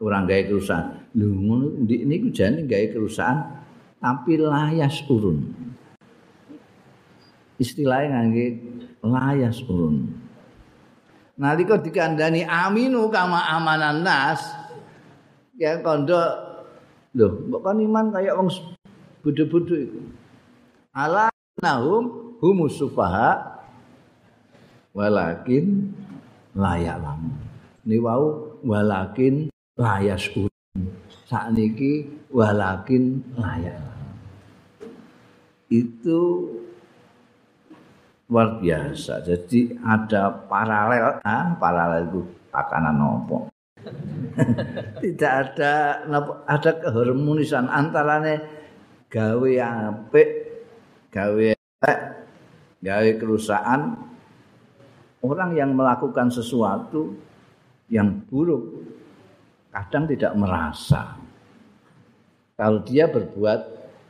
kurang 0.00 0.24
gawe 0.24 0.42
kerusakan. 0.48 1.12
Lho 1.12 1.28
ngono 1.28 1.66
ndik 1.84 2.02
niku 2.08 2.28
jane 2.32 2.64
gawe 2.64 2.86
kerusakan 2.88 3.38
tapi 4.00 4.40
layas 4.40 5.04
urun. 5.12 5.44
Istilahnya 7.60 8.24
ngangge 8.24 8.46
layas 9.04 9.60
urun. 9.68 10.24
nalika 11.34 11.78
dikandani 11.82 12.46
aminu 12.46 13.10
kama 13.10 13.42
amanan 13.50 14.06
nas 14.06 14.42
ya 15.58 15.82
kondo 15.82 16.18
lho 17.14 17.58
kan 17.62 17.78
iman 17.78 18.14
kaya 18.14 18.38
wong 18.38 18.50
bodho-bodho 19.22 19.74
iku 19.74 20.00
ala 20.94 21.30
nahum 21.58 22.23
humus 22.44 22.76
sufaha 22.76 23.56
walakin 24.92 25.96
layak 26.52 27.00
lam 27.00 27.32
ni 27.88 27.96
wau 27.96 28.60
walakin 28.60 29.48
layas 29.80 30.28
sakniki 31.24 32.04
walakin 32.28 33.24
layak 33.40 33.80
itu 35.72 36.20
luar 38.28 38.58
biasa. 38.58 39.20
Jadi 39.26 39.74
ada 39.84 40.32
paralel, 40.48 41.20
ah, 41.22 41.54
paralel 41.58 42.02
itu 42.08 42.20
takanan 42.50 42.96
nopo. 42.96 43.50
Tidak 45.04 45.32
ada 45.32 46.00
ada 46.48 46.70
keharmonisan 46.80 47.68
antarane 47.68 48.40
gawe 49.12 49.50
apik, 49.60 50.28
gawe 51.12 51.46
apik, 51.52 51.98
gawe 52.84 53.10
kerusakan 53.16 53.96
orang 55.24 55.56
yang 55.56 55.72
melakukan 55.72 56.28
sesuatu 56.28 57.16
yang 57.88 58.20
buruk 58.28 58.84
kadang 59.72 60.04
tidak 60.04 60.36
merasa 60.36 61.16
kalau 62.60 62.84
dia 62.84 63.08
berbuat 63.08 63.60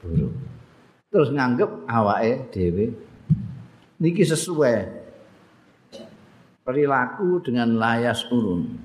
buruk 0.02 0.34
terus 1.14 1.30
nganggep 1.30 1.70
awake 1.86 2.50
dhewe 2.50 2.90
niki 4.02 4.26
sesuai 4.26 5.04
perilaku 6.64 7.44
dengan 7.44 7.76
layas 7.76 8.24
urun. 8.32 8.80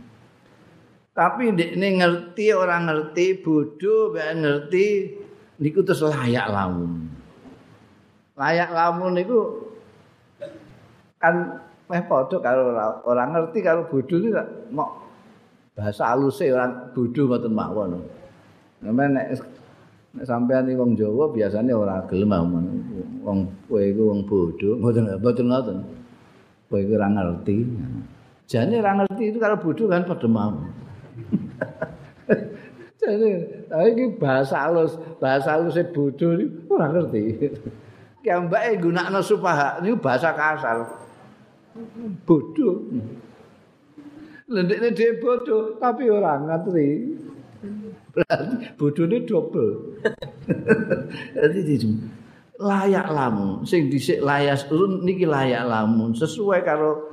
Tapi 1.15 1.51
ini 1.51 1.99
ngerti 1.99 2.55
orang 2.55 2.87
ngerti 2.87 3.43
bodoh 3.43 4.13
ben 4.13 4.43
ngerti 4.43 5.15
niku 5.59 5.83
terus 5.83 6.03
layak 6.05 6.47
lamun. 6.47 7.11
Layak 8.39 8.71
lamun 8.71 9.19
niku 9.19 9.68
kan 11.19 11.35
meh 11.91 12.01
padha 12.07 12.37
karo 12.39 12.73
orang 13.05 13.29
ngerti 13.35 13.59
kalau 13.61 13.83
bodoh 13.91 14.17
itu 14.17 14.31
mau 14.71 15.03
bahasa 15.75 16.15
halus 16.15 16.39
orang 16.41 16.95
bodoh 16.95 17.27
ngoten 17.27 17.51
mawon. 17.53 17.99
Nek 18.79 19.39
Nek 20.09 20.25
sampean 20.25 20.65
iki 20.65 20.73
wong 20.73 20.97
Jawa 20.97 21.29
biasane 21.29 21.69
ora 21.69 22.01
gelem 22.09 22.33
wong 23.21 23.37
kowe 23.69 23.77
iku 23.77 24.09
wong 24.09 24.25
bodho, 24.25 24.81
mboten 24.81 25.05
mboten 25.21 25.45
ngoten. 25.45 25.77
Kowe 26.65 26.81
iku 26.81 26.97
ora 26.97 27.07
ngerti. 27.13 27.55
Jane 28.49 28.81
ora 28.81 28.91
ngerti 28.97 29.23
itu 29.29 29.37
kalau 29.37 29.61
bodho 29.61 29.85
kan 29.85 30.09
padha 30.09 30.25
mau. 30.25 30.57
Jane 32.99 33.29
iki 33.93 34.17
bahasa 34.17 34.65
halus, 34.65 34.97
bahasa 35.21 35.61
halus 35.61 35.77
e 35.77 35.85
bodho 35.85 36.33
iki 36.41 36.45
ora 36.73 36.89
ngerti. 36.89 37.23
Ki 38.25 38.29
ambake 38.33 38.81
gunakno 38.81 39.21
supaha 39.21 39.77
niku 39.85 40.01
bahasa 40.01 40.33
kasar. 40.33 40.89
Bodho. 42.25 42.69
Lendekne 44.49 44.89
dhewe 44.97 45.13
bodho 45.21 45.77
tapi 45.77 46.09
ora 46.09 46.41
ngerti. 46.41 46.87
berarti 48.13 48.55
bodone 48.75 49.17
double. 49.27 49.71
Jadi 51.35 51.77
layak 52.59 53.07
lamun 53.07 53.63
sing 53.63 53.87
dhisik 53.87 54.19
layas 54.19 54.67
urun 54.67 55.07
niki 55.07 55.23
layak 55.23 55.63
lamun 55.63 56.11
sesuai 56.11 56.59
karo 56.65 57.07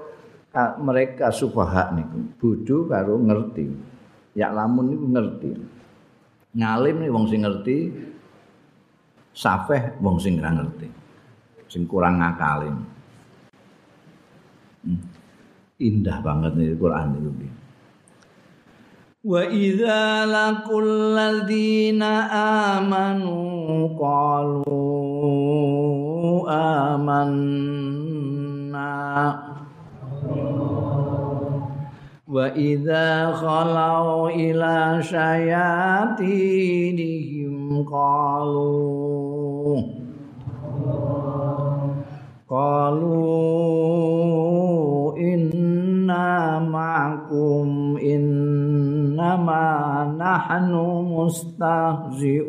mereka 0.83 1.31
sufaha 1.31 1.95
niku 1.95 2.19
bodho 2.41 2.77
karo 2.91 3.15
ngerti 3.21 3.71
ya 4.35 4.51
lamun 4.51 4.91
niku 4.91 5.07
ngerti 5.07 5.51
ngalim 6.57 6.97
nih 7.05 7.11
wong 7.13 7.25
sing 7.31 7.45
ngerti 7.45 7.77
safeh 9.37 10.01
wong 10.03 10.17
sing 10.19 10.41
ora 10.41 10.51
ngerti 10.57 10.89
sing 11.71 11.87
kurang 11.87 12.19
ngakalin. 12.19 12.96
Hmm. 14.87 15.03
Indah 15.83 16.23
banget 16.25 16.57
nih 16.57 16.73
Quran 16.79 17.19
itu. 17.19 17.31
Wa 19.27 19.43
idza 19.43 20.23
laqul 20.23 21.19
ladzina 21.19 22.31
amanu 22.79 23.91
qalu 23.99 24.87
amanna. 26.47 27.35
Wa 32.31 32.55
idza 32.55 33.35
khalau 33.35 34.31
ila 34.31 35.03
shayatinihim 35.03 37.83
qalu. 37.83 38.95
Qalu 42.47 43.27
معكم 46.60 47.98
إن 48.04 48.22
innama 49.22 50.08
nahnu 50.18 51.06
mustahzi'un 51.06 52.42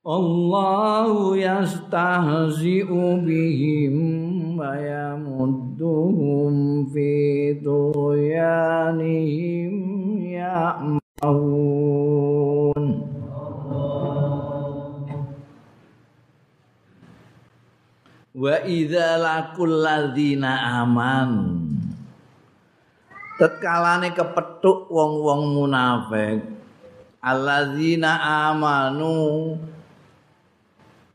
Allahu 0.00 1.36
yastahzi'u 1.36 3.20
bihim 3.22 4.56
wa 4.58 4.72
yamudduhum 4.74 6.54
fi 6.90 7.54
Wa 18.45 18.61
idza 18.61 19.17
laqul 19.17 19.81
ladzina 19.81 20.85
aman. 20.85 21.57
Tetkalane 23.41 24.13
kepethuk 24.13 24.85
wong-wong 24.93 25.57
munafik. 25.57 26.45
Alladzina 27.25 28.21
amanu. 28.53 29.57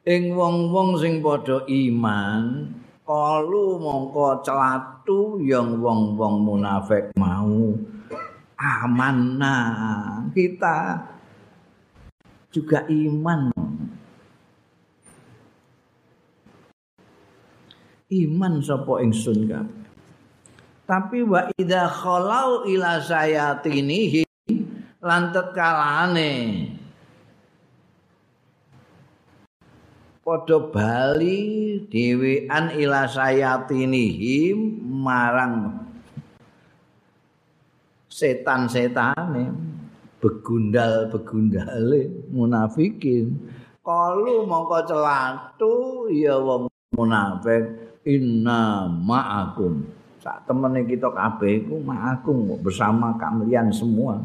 Ing 0.03 0.35
wong-wong 0.35 0.99
sing 0.99 1.23
padha 1.23 1.63
iman 1.71 2.67
kalu 3.07 3.79
mongko 3.79 4.43
celatu 4.43 5.39
yang 5.39 5.79
wong-wong 5.79 6.43
munafik 6.43 7.15
mau. 7.15 7.79
Amanna. 8.59 9.57
Kita 10.35 10.99
juga 12.51 12.85
iman 12.91 13.60
iman 18.11 18.59
sapa 18.59 19.01
ingsun 19.07 19.47
kabeh. 19.47 19.79
Tapi 20.91 21.23
wa 21.23 21.47
idza 21.55 21.87
khalau 21.87 22.67
ila 22.67 22.99
sayatinihi 22.99 24.27
lantet 24.99 25.55
kalane 25.55 26.67
padha 30.27 30.59
bali 30.67 31.39
dhewean 31.87 32.75
ila 32.75 33.07
sayatinihi 33.07 34.51
marang 34.83 35.87
setan-setane 38.11 39.55
begundal-begundale 40.19 42.11
munafikin. 42.35 43.39
Kalu 43.81 44.45
mongko 44.45 44.91
celatu 44.91 46.11
ya 46.11 46.37
wong 46.37 46.67
munafik 46.99 47.90
inna 48.05 48.89
ma'akum. 48.89 49.85
Sak 50.21 50.45
temene 50.45 50.85
kita 50.85 51.09
kabeh 51.09 51.65
iku 51.65 51.81
ma'akum 51.81 52.61
bersama 52.61 53.17
kalian 53.17 53.73
semua. 53.73 54.21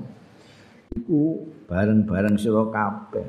Iku 0.92 1.44
bareng-bareng 1.68 2.36
sira 2.36 2.68
kabeh. 2.68 3.26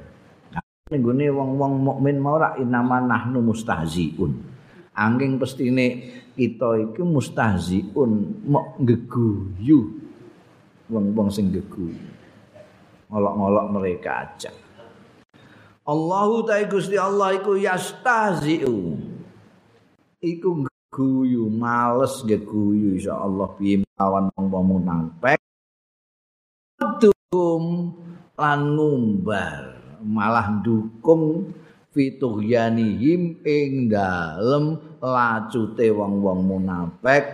Ning 0.87 1.03
gone 1.03 1.27
wong-wong 1.35 1.73
mukmin 1.83 2.23
mau 2.23 2.39
ora 2.39 2.55
inama 2.59 3.03
nahnu 3.03 3.43
mustahziun. 3.43 4.33
Angin 4.95 5.39
pestine 5.39 6.15
kita 6.35 6.79
iku 6.79 7.03
mustahziun 7.03 8.11
mok 8.47 8.83
geguyu 8.87 9.99
wong-wong 10.87 11.29
sing 11.31 11.51
geguyu 11.51 12.17
ngolok-ngolok 13.11 13.67
mereka 13.71 14.11
aja. 14.27 14.51
Allahu 15.87 16.43
ta'ala 16.43 16.67
Gusti 16.67 16.99
Allah 16.99 17.39
iku 17.39 17.55
yastahziu 17.55 18.99
iku 20.27 20.67
guyu 20.91 21.47
males 21.47 22.27
geguyu 22.27 22.99
insyaallah 22.99 23.55
piye 23.55 23.87
lawan 23.95 24.27
wong 24.35 24.65
munafik 24.67 25.39
dum 26.99 27.95
lan 28.35 28.61
ngumbar 28.75 29.77
malah 30.03 30.59
dukung 30.67 31.55
fituhyanihim 31.97 33.41
ing 33.41 33.89
dalem 33.89 34.77
lacute 35.01 35.89
wong-wong 35.89 36.45
munafik 36.45 37.25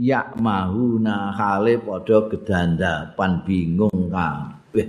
ya 0.00 0.32
mahuna 0.40 1.36
khale 1.36 1.76
padha 1.76 2.32
gedandapan 2.32 3.32
bingung 3.44 4.08
kabeh. 4.08 4.88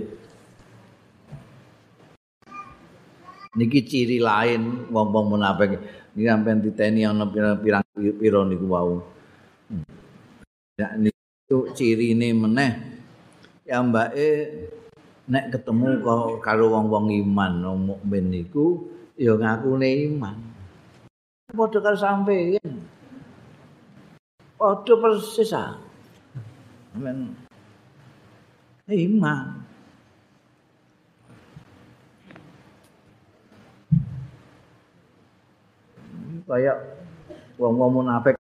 Niki 3.54 3.80
ciri 3.84 4.18
lain 4.18 4.88
wong-wong 4.88 5.36
munafik 5.36 5.76
Ini 6.14 6.30
sampai 6.30 6.62
diteni 6.62 7.02
ana 7.02 7.26
pirang 7.26 7.82
pira 7.98 8.46
niku 8.46 8.66
wau. 8.70 9.02
Ya 10.78 10.94
niku 10.94 11.74
cirine 11.74 12.30
meneh 12.30 12.72
ya 13.66 13.82
mbake 13.82 14.30
nek 15.26 15.50
ketemu 15.50 16.04
karo 16.38 16.70
wong-wong 16.70 17.10
iman, 17.18 17.52
wong 17.66 17.78
mukmin 17.90 18.30
niku 18.30 18.86
ya 19.18 19.34
ngakune 19.34 19.90
iman. 20.14 20.36
Padha 21.50 21.78
karo 21.82 21.98
sampeyan. 21.98 22.86
Padha 24.54 24.94
persis 24.94 25.50
ah. 25.50 25.82
Men 26.94 27.34
iman. 28.86 29.63
Kaya 36.44 36.76
wong-wong 37.56 38.04
munafik 38.04 38.36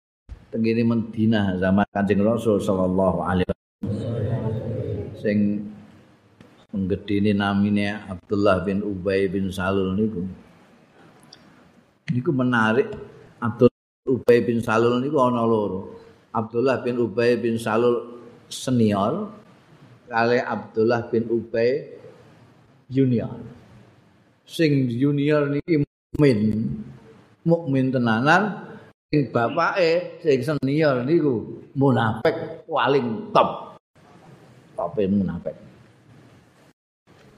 tenggene 0.48 0.82
Madinah 0.82 1.60
zaman 1.60 1.86
Kanjeng 1.92 2.24
Rasul 2.24 2.58
sallallahu 2.58 3.18
alaihi 3.22 3.46
wasallam. 3.46 3.92
Sing 5.20 5.38
menggedini 6.72 7.36
namine 7.36 8.00
Abdullah 8.08 8.64
bin 8.64 8.80
Ubay 8.82 9.28
bin 9.28 9.52
Salul 9.52 9.94
niku. 9.94 10.24
Niku 12.10 12.30
menarik. 12.32 12.88
Abdullah 13.38 14.08
Ubay 14.08 14.38
bin 14.42 14.58
Salul 14.64 14.98
niku 15.04 15.20
ana 15.20 15.44
loro. 15.44 16.00
Abdullah 16.32 16.80
bin 16.82 16.98
Ubay 16.98 17.36
bin 17.36 17.60
Salul 17.60 18.24
senior 18.48 19.28
kali 20.10 20.40
Abdullah 20.40 21.06
bin 21.12 21.28
Ubay 21.30 22.00
junior. 22.90 23.38
Sing 24.48 24.90
junior 24.90 25.46
niki 25.46 25.86
min 26.18 26.38
mukmin 27.44 27.88
tenanan 27.88 28.68
sing 29.10 29.32
bapake 29.32 30.22
sing 30.22 30.40
senior 30.44 31.02
niku 31.02 31.64
munafik 31.74 32.64
paling 32.66 33.32
top. 33.34 33.78
Tope 34.76 35.04
munafik. 35.10 35.56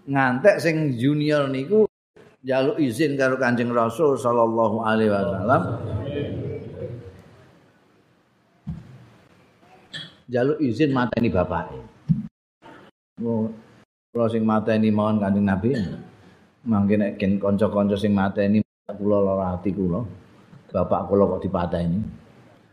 Ngantek 0.06 0.58
sing 0.62 0.98
junior 0.98 1.46
niku 1.50 1.86
jaluk 2.42 2.78
izin 2.78 3.14
karo 3.14 3.38
Kanjeng 3.38 3.70
Rasul 3.70 4.18
sallallahu 4.18 4.82
alaihi 4.82 5.10
wasallam. 5.10 5.62
Jaluk 10.30 10.58
izin 10.62 10.90
mateni 10.94 11.28
bapake. 11.30 11.78
Kula 13.18 14.26
sing 14.30 14.42
mateni 14.46 14.90
mawon 14.90 15.18
Kanjeng 15.18 15.46
Nabi 15.46 15.70
mangke 16.62 16.94
nek 16.94 17.18
kanca-kanca 17.18 17.98
sing 17.98 18.14
mateni 18.14 18.61
kula 18.90 19.18
lara 19.22 19.54
ati 19.54 19.70
kula. 19.70 20.02
Bapak 20.72 21.06
kula 21.06 21.36
kok 21.36 21.42
dipateni. 21.46 22.00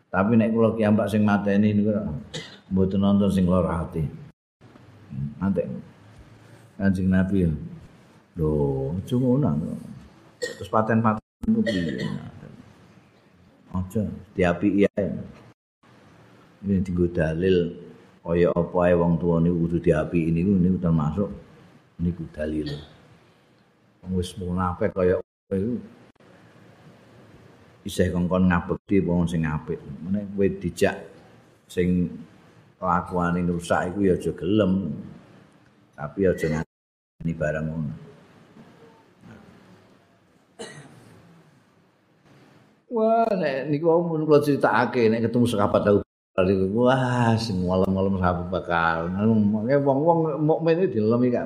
Tapi 0.10 0.32
nek 0.34 0.50
kula 0.50 0.74
kiambak 0.74 1.12
sing 1.12 1.22
mateni 1.22 1.76
niku 1.76 1.93
mboten 2.74 2.98
nonton 2.98 3.30
sing 3.30 3.45
lara 3.45 3.86
ati. 3.86 4.02
Nanti 5.38 5.62
Kanjeng 6.80 7.12
Nabi 7.12 7.43
ya. 7.43 7.52
Lho, 8.39 8.95
cuma 9.04 9.52
Terus 10.39 10.72
paten-paten 10.72 11.19
itu 11.52 11.60
piye? 11.60 12.08
Aja 13.76 14.08
diapi 14.32 14.88
iya. 14.88 14.91
Ini 16.63 16.80
tinggu 16.80 17.12
dalil 17.12 17.76
kaya 18.24 18.48
apa 18.56 18.78
ae 18.88 18.93
wong 18.95 19.19
tuwa 19.19 19.43
niku 19.43 19.67
kudu 19.67 19.78
diapi 19.84 20.32
ini 20.32 20.48
niku 20.48 20.80
termasuk 20.80 21.28
niku 22.00 22.24
dalil. 22.32 22.72
Wis 24.15 24.32
munafik 24.39 24.95
kaya 24.95 25.19
iku 25.52 25.76
isih 27.88 28.12
kongkon 28.12 28.52
ngabekti 28.52 29.00
wong 29.04 29.28
sing 29.30 29.48
apik. 29.48 29.80
Menek 30.04 30.28
kowe 30.36 30.48
dijak 30.48 30.96
sing 31.70 32.10
kelakuane 32.80 33.44
rusak 33.48 33.94
iku 33.94 34.00
ya 34.08 34.15
aja 34.15 34.32
gelem. 34.36 34.74
Tapi 35.96 36.20
aja 36.28 36.46
ngani 36.48 37.34
barang 37.36 37.65
ngono. 37.68 37.94
Wah, 42.89 43.30
nek 43.38 43.70
niku 43.70 43.86
mun 44.02 44.26
kula 44.26 44.42
critakake 44.42 45.13
nek 45.13 45.30
ketemu 45.30 45.46
sekapat 45.46 45.82
tahu 45.86 45.98
wah 46.74 47.36
sing 47.36 47.62
malam-malam 47.62 48.18
sahabat 48.18 48.48
bakal. 48.50 48.98
Wong-wong 49.84 50.39
mukmin 50.39 50.88
iki 50.88 50.98
dilem 50.98 51.22
iki 51.28 51.38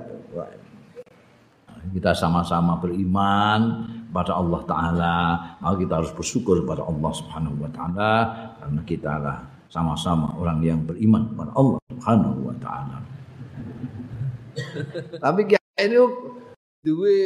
Kita 1.83 2.15
sama-sama 2.15 2.79
beriman, 2.79 3.83
kepada 4.13 4.37
Allah 4.37 4.61
Ta'ala. 4.69 5.17
Maka 5.57 5.75
kita 5.81 5.93
harus 5.97 6.13
bersyukur 6.13 6.61
kepada 6.61 6.85
Allah 6.85 7.11
Subhanahu 7.17 7.65
Wa 7.65 7.69
Ta'ala. 7.73 8.13
Karena 8.61 8.81
kita 8.85 9.11
lah 9.17 9.37
sama-sama 9.73 10.37
orang 10.37 10.61
yang 10.61 10.85
beriman 10.85 11.33
kepada 11.33 11.49
Allah 11.57 11.81
Subhanahu 11.89 12.37
Wa 12.45 12.55
Ta'ala. 12.61 12.97
Tapi 15.17 15.41
ini 15.57 15.97
dua 16.85 17.17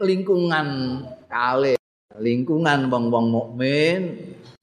lingkungan 0.00 0.66
kali 1.28 1.76
lingkungan 2.16 2.88
bang-bang 2.88 3.26
mukmin. 3.28 4.00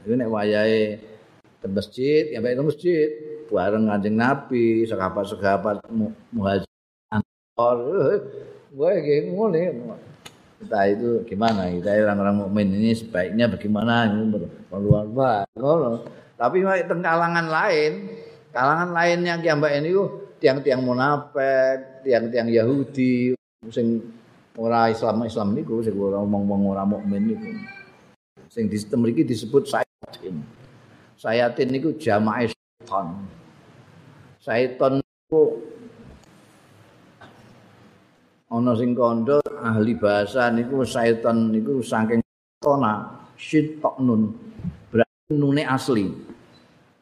Itu 0.02 0.18
nek 0.18 0.34
wayahe 0.34 0.98
ke 1.62 1.68
masjid 1.70 2.34
ya 2.34 2.42
baik 2.42 2.58
ke 2.58 2.64
masjid. 2.74 3.08
Bareng 3.54 3.86
kanjeng 3.86 4.18
Nabi 4.18 4.86
sekapat-sekapat 4.90 5.86
muhajir 6.34 6.70
antor 7.14 7.78
gue 8.70 8.92
kayak 9.02 9.34
ngono 9.34 9.58
kita 10.60 10.80
itu 10.92 11.10
gimana 11.24 11.72
kita 11.72 12.04
orang-orang 12.04 12.36
mukmin 12.46 12.68
ini 12.76 12.92
sebaiknya 12.96 13.48
bagaimana 13.48 14.12
keluar 14.68 15.08
ngono 15.56 16.04
tapi 16.36 16.64
teng 16.84 17.02
kalangan 17.04 17.48
lain 17.48 17.92
kalangan 18.52 18.90
lainnya 18.92 19.40
yang 19.40 19.60
mbak 19.60 19.72
ini 19.80 19.92
tiang-tiang 20.40 20.82
munafik 20.84 22.04
tiang-tiang 22.04 22.48
Yahudi 22.48 23.36
sing 23.68 24.00
ora 24.60 24.88
Islam 24.92 25.28
Islam 25.28 25.56
niku 25.56 25.84
sing 25.84 25.96
ora 25.96 26.20
omong-omong 26.24 26.76
ora 26.76 26.84
mukmin 26.84 27.36
niku. 27.36 27.52
Sing 28.48 28.68
di 28.68 28.76
mriki 28.76 29.24
disebut 29.24 29.68
sayatin. 29.68 30.42
Sayatin 31.16 31.68
niku 31.72 31.96
jamaah 31.96 32.48
setan. 32.48 33.08
Setan 34.44 34.94
niku 35.00 35.64
ana 38.50 38.74
sing 38.74 38.98
kandha 38.98 39.38
ahli 39.62 39.94
bahasa 39.94 40.50
niku 40.50 40.82
setan 40.82 41.54
niku 41.54 41.86
saking 41.86 42.22
tona 42.58 43.22
syitok 43.38 43.96
nun. 44.02 44.34
Berarti 44.90 45.34
nune 45.38 45.64
asli. 45.64 46.10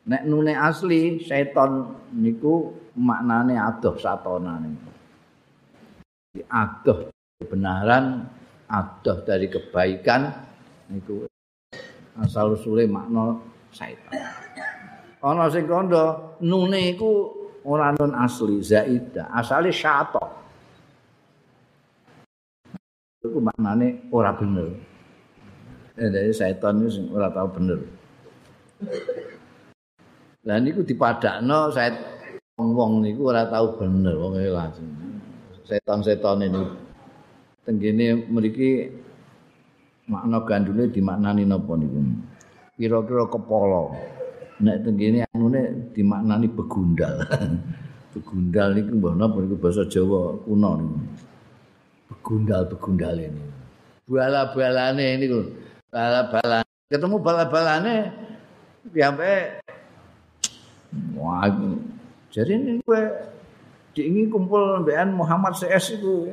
Nek 0.07 0.23
nune 0.27 0.53
asli 0.53 1.23
setan 1.23 1.95
niku 2.19 2.75
maknane 2.99 3.55
adoh 3.55 3.95
satona 3.95 4.59
niku. 4.59 4.91
Adoh 6.51 7.09
kebenaran 7.39 8.27
adoh 8.67 9.17
dari 9.23 9.47
kebaikan 9.47 10.27
niku 10.91 11.23
asal 12.19 12.59
usule 12.59 12.85
makna 12.85 13.39
setan 13.71 14.13
ana 15.23 15.49
sing 15.49 15.65
kandha 15.65 16.37
nune 16.43 16.93
iku 16.93 17.33
ora 17.67 17.91
nun 17.95 18.13
asli 18.15 18.63
zaida. 18.63 19.27
Asale 19.33 19.73
syato 19.73 20.46
iku 23.29 23.39
maknane 23.43 24.07
ora 24.09 24.31
bener. 24.33 24.67
Eh 25.97 26.09
dari 26.13 26.29
setan 26.29 26.85
itu 26.85 27.09
ora 27.09 27.27
tau 27.33 27.49
bener. 27.49 27.79
Lah 30.47 30.57
niku 30.63 30.85
dipadakno 30.85 31.73
saya 31.73 31.91
wong 32.55 33.03
niku 33.03 33.33
ora 33.33 33.49
tau 33.49 33.75
bener 33.75 34.15
wong 34.15 34.37
langsung. 34.53 34.87
Setan-setan 35.67 36.47
ini 36.47 36.61
tenggene 37.67 38.23
mriki 38.31 38.87
makna 40.07 40.39
gandule 40.47 40.87
dimaknani 40.87 41.43
napa 41.43 41.75
niku? 41.75 41.99
Kira-kira 42.79 43.27
kepala. 43.27 43.91
Nek 44.63 44.87
tenggene 44.87 45.27
anune 45.35 45.91
dimaknani 45.91 46.47
begundal. 46.47 47.25
Begundal 48.15 48.73
niku 48.77 48.95
mbah 48.95 49.13
napa 49.17 49.37
niku? 49.43 49.59
Basa 49.59 49.83
Jawa 49.89 50.39
kuno 50.45 50.71
niku 50.79 50.97
begundal-begundal 52.09 53.15
ini 53.19 53.45
bala-balane 54.07 55.07
niku 55.19 55.51
bala-balane 55.91 56.67
ketemu 56.87 57.15
bala-balane 57.19 57.95
sampai 58.95 59.59
wah 61.15 61.47
jadi 62.31 62.51
ini 62.59 62.73
gue 62.83 63.01
diingin 63.97 64.29
kumpul 64.29 64.85
mbekan 64.85 65.09
Muhammad 65.09 65.57
CS 65.57 65.97
itu 65.97 66.29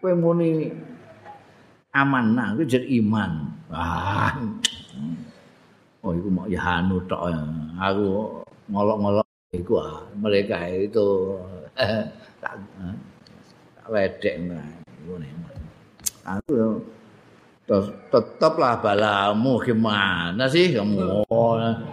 kowe 0.00 0.12
muni 0.16 0.72
amanah 1.92 2.56
kuwi 2.56 2.64
jadi 2.64 2.88
iman. 3.04 3.52
Ah. 3.68 4.32
Oh 6.00 6.16
iku 6.16 6.28
mau 6.32 6.48
ya 6.48 6.80
anu 6.80 7.04
tok. 7.04 7.28
Aku 7.76 8.40
ngolok-ngolok 8.72 9.28
iku 9.52 9.76
ah. 9.76 10.08
mereka 10.16 10.56
itu 10.72 11.36
tak 12.42 12.54
tak 13.76 13.86
ledek 13.92 14.34
ngene. 14.40 14.79
Aku 16.24 16.84
tetaplah 18.10 18.82
balamu 18.82 19.62
gimana 19.62 20.50
sih 20.50 20.74
kamu 20.74 21.22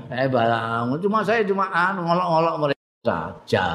eh 0.09 0.25
balamu 0.25 0.97
cuma 0.97 1.21
saya 1.21 1.45
cuma 1.45 1.69
anu 1.69 2.01
ngolok-ngolok 2.01 2.55
mereka 2.65 2.81
saja 3.05 3.67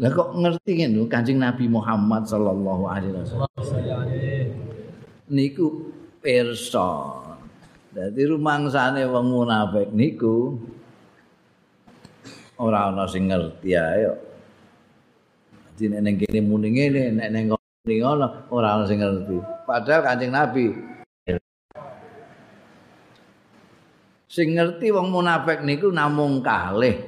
Lah 0.00 0.10
kok 0.10 0.34
ngerti 0.34 0.72
ngene 0.82 1.04
Kanjeng 1.06 1.38
Nabi 1.38 1.70
Muhammad 1.70 2.26
sallallahu 2.26 2.84
alaihi 2.90 3.14
wasallam. 3.14 4.08
Niku 5.30 5.94
pirsa. 6.18 7.22
Dadi 7.92 8.24
rumangsane 8.24 9.04
wong 9.04 9.26
munafik 9.30 9.94
niku 9.94 10.58
ora 12.56 12.90
ana 12.90 13.04
sing 13.06 13.30
ngerti 13.30 13.70
ae. 13.78 14.31
Dadi 15.82 15.98
nek 15.98 16.02
ning 16.06 16.16
kene 16.22 16.40
muni 16.46 16.78
ngene, 16.78 17.18
nek 17.18 17.28
ning 17.34 17.50
ngono 17.50 18.46
ora 18.54 18.78
ana 18.78 18.86
sing 18.86 19.02
ngerti. 19.02 19.66
Padahal 19.66 20.06
Kanjeng 20.06 20.30
Nabi 20.30 20.70
sing 24.30 24.54
ngerti 24.54 24.94
wong 24.94 25.10
munafik 25.10 25.66
niku 25.66 25.90
namung 25.90 26.38
kalih 26.38 27.02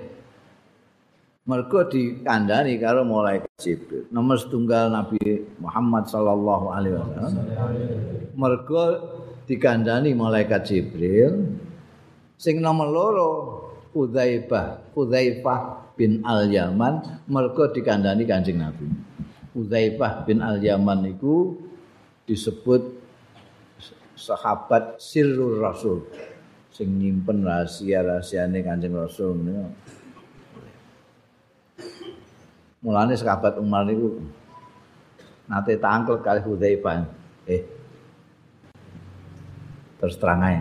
mergo 1.47 1.87
dikandani 1.87 2.75
karo 2.83 3.07
malaikat 3.07 3.55
Jibril. 3.63 4.11
Nomor 4.11 4.43
setunggal 4.43 4.91
Nabi 4.91 5.23
Muhammad 5.63 6.11
sallallahu 6.11 6.67
alaihi 6.75 6.99
wasallam. 6.99 7.33
Mergo 8.35 8.85
dikandani 9.47 10.19
malaikat 10.19 10.67
Jibril. 10.67 11.63
Sing 12.43 12.59
nomor 12.59 12.91
loro 12.91 13.31
Udzaifah, 13.94 14.90
Udzaifah 14.98 15.61
bin 15.94 16.26
Al-Yaman 16.26 17.24
mergo 17.30 17.70
dikandani 17.70 18.26
Kanjeng 18.26 18.59
Nabi. 18.59 18.90
Udzaifah 19.54 20.26
bin 20.26 20.42
Al-Yaman 20.42 21.14
itu 21.14 21.54
disebut 22.26 22.83
sahabat 24.18 24.98
sirrul 24.98 25.62
rasul 25.62 26.11
sing 26.74 26.90
nyimpen 26.98 27.46
rahasia-rahasiane 27.46 28.66
Kanjeng 28.66 28.98
Rasul 28.98 29.38
Mulane 32.85 33.16
sahabat 33.16 33.57
Umar 33.62 33.88
niku 33.88 34.20
nate 35.48 35.80
tangkel 35.80 36.20
kali 36.20 36.42
Hudzaifah. 36.44 37.07
Eh. 37.48 37.62
Terus 40.02 40.20
terang 40.20 40.44
ae. 40.44 40.61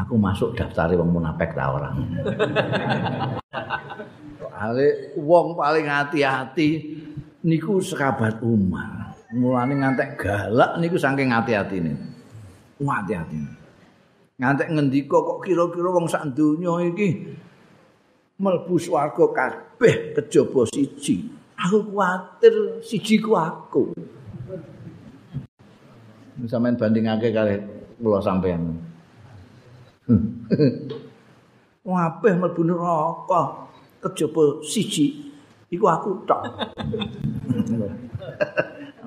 Aku 0.00 0.16
masuk 0.16 0.56
daftar 0.56 0.88
wong 0.96 1.12
munafik 1.12 1.52
ta 1.52 1.76
orang. 1.76 2.00
Ale 4.56 5.12
wong 5.20 5.56
paling 5.56 5.88
hati-hati 5.88 6.96
niku 7.44 7.84
sahabat 7.84 8.40
Umar. 8.40 9.12
Mulane 9.36 9.76
ngantek 9.76 10.16
galak 10.16 10.80
niku 10.80 10.96
saking 10.96 11.28
hati-hatine. 11.28 11.96
Hati-hati. 12.80 13.36
Ngantek 14.40 14.68
ngendika 14.72 15.20
kok 15.20 15.44
kira-kira 15.44 15.88
wong 15.92 16.08
sak 16.08 16.32
donya 16.32 16.80
iki 16.80 17.36
mlebu 18.40 18.80
swarga 18.80 19.24
kabeh 19.36 20.16
kejaba 20.16 20.64
siji. 20.72 21.28
Aku 21.60 21.92
kuwatir 21.92 22.80
siji 22.80 23.20
ku 23.20 23.36
aku. 23.36 23.92
Sampeyan 26.48 26.80
bandingake 26.80 27.36
kali 27.36 27.60
kula 28.00 28.24
sampeyan. 28.24 28.80
Kabeh 31.90 32.32
mlebu 32.36 32.62
neraka 32.64 33.42
kejaba 34.04 34.62
siji. 34.64 35.30
Iku 35.70 35.84
aku 35.86 36.26
tok. 36.26 36.42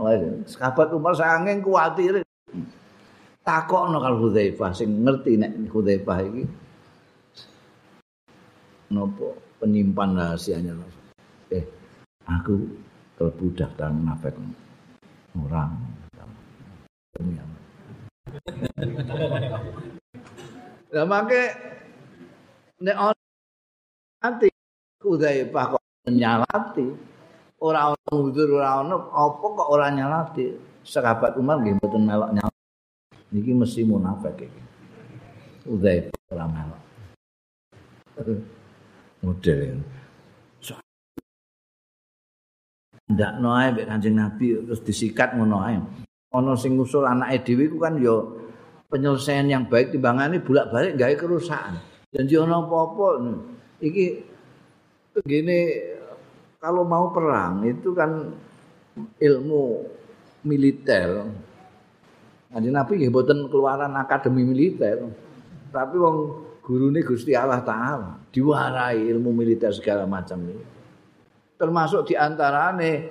Sahabat 0.49 0.89
Umar 0.91 1.15
sanging 1.15 1.63
kuwatir 1.63 2.23
takokno 3.43 3.99
karo 4.03 4.19
Hudzaifah 4.27 4.71
sing 4.75 5.03
ngerti 5.03 5.39
nek 5.39 5.51
Hudzaifah 5.71 6.19
iki. 6.27 6.43
Nopo 8.93 9.37
penyimpan 9.59 10.15
rahasianya? 10.17 10.73
Eh 11.51 11.63
aku 12.27 12.67
kelebu 13.19 13.45
daftar 13.55 13.89
munafik 13.93 14.35
orang 15.33 15.71
Lah 20.93 21.06
make 21.10 21.41
nek 22.86 22.97
ati 24.21 24.47
Hudzaifah 25.01 25.65
kok 25.73 25.82
nyalati? 26.13 26.88
Ora 27.60 27.91
ono 27.91 28.12
ngudur 28.13 28.62
ora 28.62 28.86
ono 28.86 29.10
apa 29.10 29.45
kok 29.58 29.69
ora 29.73 29.89
nyalati? 29.89 30.45
Sahabat 30.86 31.36
Umar 31.36 31.60
nggih 31.60 31.82
mboten 31.82 32.06
melok 32.06 32.32
nyalati. 32.38 32.63
Niki 33.34 33.51
mesti 33.58 33.82
munafik 33.84 34.45
iki. 34.45 34.62
Hudzaifah 35.65 36.29
ora 36.29 36.45
melok. 36.45 36.82
Model 39.25 39.82
ndak 43.13 43.34
noe 43.43 43.65
mbek 43.75 43.88
Kanjeng 43.89 44.15
Nabi 44.17 44.58
terus 44.63 44.82
disikat 44.82 45.36
ngono 45.38 45.62
ae. 45.62 45.77
Ana 46.34 46.58
sing 46.58 46.73
ngusul 46.73 47.06
anake 47.06 47.45
dhewe 47.45 47.69
ku 47.69 47.77
kan 47.77 47.99
ya 48.01 48.15
penyelesaian 48.93 49.49
yang 49.49 49.65
baik 49.65 49.89
timbangane 49.89 50.38
bolak-balik 50.38 50.93
gawe 50.93 51.15
kerusakan. 51.17 51.82
Janji 52.13 52.38
ana 52.38 52.62
apa-apa 52.62 53.25
iki 53.82 54.21
gini 55.25 55.82
kalau 56.62 56.86
mau 56.86 57.10
perang 57.10 57.65
itu 57.65 57.89
kan 57.97 58.29
ilmu 59.17 59.63
militer. 60.45 61.25
Kanjeng 62.53 62.77
Nabi 62.77 63.01
nggih 63.01 63.10
mboten 63.10 63.49
keluaran 63.49 63.97
akademi 63.97 64.45
militer. 64.45 65.10
Tapi 65.73 65.95
wong 65.97 66.17
gurune 66.62 67.01
Gusti 67.01 67.34
Allah 67.34 67.65
taala 67.65 68.21
diwarai 68.29 69.10
ilmu 69.10 69.34
militer 69.34 69.73
segala 69.73 70.06
macam 70.06 70.38
ini. 70.45 70.62
Termasuk 71.58 72.06
di 72.06 72.13
antarane 72.13 73.10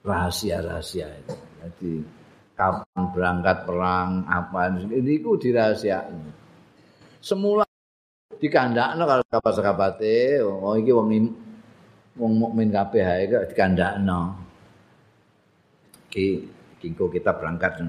rahasia-rahasia 0.00 1.08
itu. 1.20 1.36
Jadi 1.36 2.15
kapan 2.56 3.02
berangkat 3.12 3.68
perang 3.68 4.24
apa 4.24 4.72
ini 4.72 5.20
ku 5.20 5.36
dirahasiakan. 5.36 6.32
Semula 7.20 7.68
dikandakno 8.40 9.04
kalau 9.04 9.24
sahabat-sahabate 9.28 10.40
oh 10.40 10.74
iki 10.80 10.90
wong 10.90 11.08
wong 12.16 12.32
mukmin 12.40 12.72
kabeh 12.72 13.04
ae 13.04 13.28
kok 13.28 13.52
dikandakno. 13.52 14.40
Ki 16.08 16.48
kingko 16.80 17.12
kita 17.12 17.36
berangkat. 17.36 17.84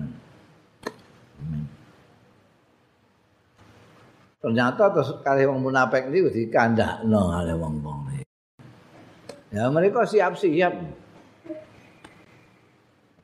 Ternyata 4.44 4.84
terus 4.92 5.16
kali 5.24 5.48
wong 5.48 5.64
munafik 5.64 6.12
iki 6.12 6.44
dikandakno 6.44 7.22
kali 7.32 7.54
wong-wong. 7.56 8.00
Ya 9.48 9.72
mereka 9.72 10.04
siap-siap. 10.04 11.07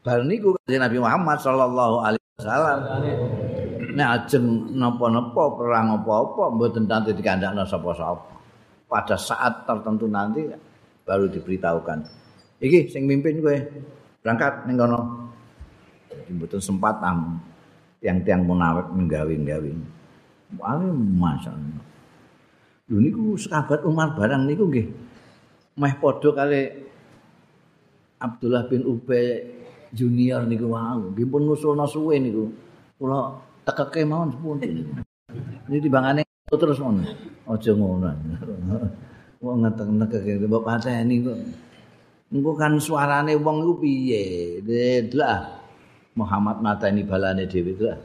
Bar 0.03 0.19
niku 0.27 0.59
Nabi 0.67 0.99
Muhammad 0.99 1.39
sallallahu 1.39 1.95
alaihi 2.03 2.27
wasallam. 2.35 2.77
Nek 3.95 4.07
ajeng 4.19 4.75
napa-napa 4.75 5.55
perang 5.55 5.95
apa-apa 5.95 6.51
mboten 6.51 6.83
nanti 6.83 7.15
dikandakno 7.15 7.63
sapa-sapa. 7.63 8.35
Pada 8.91 9.15
saat 9.15 9.63
tertentu 9.63 10.11
nanti 10.11 10.43
baru 11.07 11.31
diberitahukan. 11.31 12.03
Iki 12.59 12.91
sing 12.91 13.07
mimpin 13.07 13.39
kowe 13.39 13.55
berangkat 14.19 14.67
ning 14.67 14.75
kono. 14.75 14.99
Mboten 16.27 16.59
sempat 16.59 16.99
am 16.99 17.39
tiang-tiang 18.03 18.43
munafik 18.43 18.91
nggawe-nggawe. 18.91 19.71
Wah, 20.59 20.83
masyaallah. 20.99 21.83
Lho 22.91 22.97
niku 22.99 23.39
sahabat 23.39 23.87
Umar 23.87 24.11
barang 24.19 24.43
niku 24.43 24.67
nggih. 24.67 24.87
Meh 25.79 25.93
padha 25.95 26.29
kali 26.35 26.61
Abdullah 28.19 28.67
bin 28.67 28.83
Ubay 28.83 29.62
junior 29.93 30.43
niku 30.43 30.73
wau. 30.73 31.13
Nggih 31.13 31.27
pun 31.29 31.41
ngusulna 31.47 31.85
suwe 31.87 32.19
niku. 32.19 32.49
Kula 32.97 33.37
tekeke 33.63 34.03
mawon 34.03 34.33
sepun. 34.33 34.57
Ini 35.69 35.77
timbangane 35.79 36.21
terus 36.49 36.81
ngono. 36.81 37.05
Aja 37.47 37.71
ngono. 37.71 38.09
Wong 39.39 39.57
ngetek-nekeke 39.63 40.43
mbok 40.49 40.65
pateni 40.65 41.23
kok. 41.23 41.37
Engko 42.33 42.51
kan 42.57 42.81
suarane 42.81 43.37
wong 43.37 43.61
iku 43.61 43.73
piye? 43.77 44.23
Lah 45.13 45.63
Muhammad 46.13 46.61
mateni 46.61 47.01
balane 47.05 47.49
dhewe 47.49 47.73
itu 47.73 47.85
lah 47.89 47.99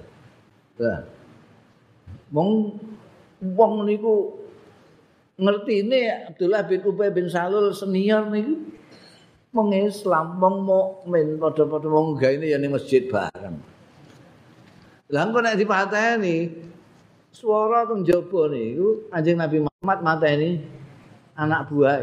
wong 2.32 2.78
wong 3.42 3.72
niku 3.88 4.36
ngertine 5.38 6.32
Abdullah 6.32 6.62
bin 6.66 6.80
Ubay 6.82 7.10
bin 7.12 7.28
Salul 7.30 7.74
senior 7.74 8.26
niku 8.30 8.77
wong 9.52 9.72
Islam, 9.72 10.36
wong 10.36 10.56
mukmin 10.64 11.40
padha-padha 11.40 11.88
wong 11.88 12.20
gaene 12.20 12.46
ya 12.52 12.60
ning 12.60 12.72
masjid 12.74 13.08
bareng. 13.08 13.56
Lah 15.08 15.24
engko 15.24 15.40
nek 15.40 15.56
dipateni 15.56 16.52
swara 17.32 17.88
teng 17.88 18.04
jaba 18.04 18.52
niku 18.52 19.08
Kanjeng 19.08 19.40
Nabi 19.40 19.58
Muhammad 19.64 19.98
mateni 20.04 20.60
anak 21.32 21.72
buah. 21.72 21.96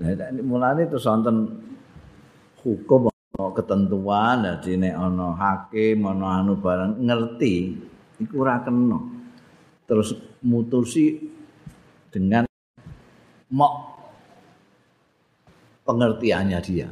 Nah, 0.00 0.72
ini 0.72 0.82
terus 0.88 1.04
wonten 1.04 1.60
hukum 2.64 3.12
ketentuan 3.36 4.42
dadi 4.42 4.80
nek 4.80 4.96
ana 4.96 5.36
hakim 5.36 6.08
ana 6.08 6.40
anu 6.40 6.56
barang 6.58 6.98
ngerti 7.04 7.76
iku 8.18 8.42
ora 8.42 8.64
kena. 8.64 9.19
Terus 9.90 10.14
mutusi 10.46 11.18
dengan 12.14 12.46
mok 13.50 13.74
pengertiannya 15.82 16.58
dia. 16.62 16.86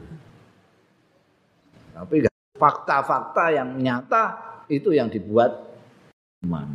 Tapi 1.94 2.26
fakta-fakta 2.58 3.54
yang 3.54 3.78
nyata 3.78 4.24
itu 4.66 4.90
yang 4.90 5.06
dibuat 5.06 5.54
iman. 6.42 6.66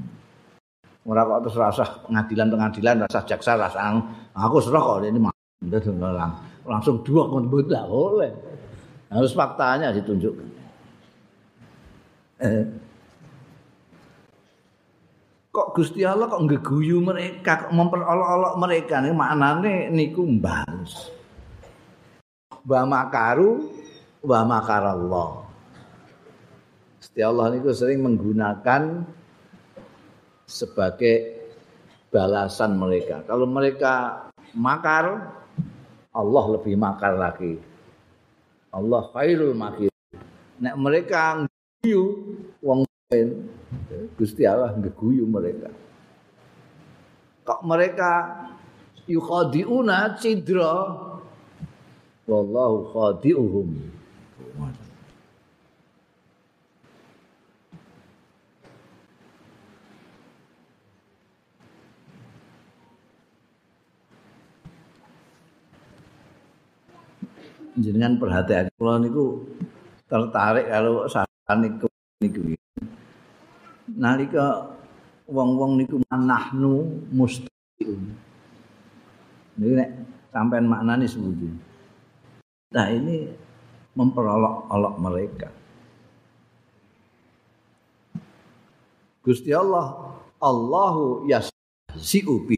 Ora 1.03 1.27
kok 1.27 1.39
terus 1.43 1.59
rasa 1.59 1.83
pengadilan-pengadilan, 2.07 3.03
rasa 3.03 3.27
jaksa, 3.27 3.59
rasa 3.59 3.83
aku 4.31 4.63
serah 4.63 4.79
kok 4.79 5.03
ini 5.03 5.19
langsung 6.63 7.03
dua 7.03 7.27
kon 7.27 7.51
boleh. 7.51 8.31
Harus 9.11 9.35
faktanya 9.35 9.91
ditunjukkan. 9.91 10.47
Eh, 12.43 12.63
kok 15.53 15.77
Gusti 15.77 16.01
Allah 16.01 16.25
kok 16.25 16.49
ngeguyu 16.49 16.97
mereka 16.97 17.69
kok 17.69 17.73
memperolok-olok 17.77 18.57
mereka? 18.57 19.05
Ini 19.05 19.13
maknane 19.13 19.93
niku 19.93 20.25
mbales 20.25 21.13
wa 22.65 22.81
makaru 22.89 23.69
wa 24.25 24.39
makarallah. 24.49 25.29
Gusti 26.97 27.21
Allah 27.21 27.53
niku 27.53 27.69
sering 27.69 28.01
menggunakan 28.01 29.05
sebagai 30.49 31.45
balasan 32.09 32.73
mereka. 32.73 33.21
Kalau 33.29 33.45
mereka 33.45 34.25
makar 34.57 35.37
Allah 36.09 36.45
lebih 36.57 36.73
makar 36.81 37.13
lagi. 37.13 37.61
Allah 38.73 39.05
khairul 39.13 39.53
makir. 39.53 39.93
Nek 40.57 40.75
mereka 40.81 41.45
ngeguyu 41.45 42.03
wong 42.65 42.89
Gusti 44.17 44.43
Allah 44.47 44.73
ngeguyu 44.77 45.25
mereka. 45.27 45.69
Kok 47.43 47.61
mereka 47.67 48.11
yukhadiuna 49.07 50.15
cidra 50.19 50.73
wallahu 52.27 52.87
khadiuhum. 52.91 53.93
jenengan 67.73 68.21
perhatian 68.21 68.69
kula 68.77 69.01
niku 69.01 69.43
tertarik 70.05 70.69
kalau 70.69 71.09
saat 71.09 71.27
niku 71.57 71.89
niku 72.21 72.53
nalika 73.93 74.73
wong-wong 75.29 75.79
niku 75.79 76.01
manahnu 76.09 77.05
mustaqim. 77.13 78.01
Ini 79.53 79.73
nek 79.77 79.89
sampean 80.33 80.65
maknane 80.65 81.05
sepundi. 81.05 81.49
Nah 82.73 82.87
ini 82.89 83.29
memperolok-olok 83.93 84.95
mereka. 84.97 85.49
Gusti 89.23 89.53
Allah, 89.55 90.17
Allahu 90.41 91.29
yasi'u 91.29 92.35
bi. 92.43 92.57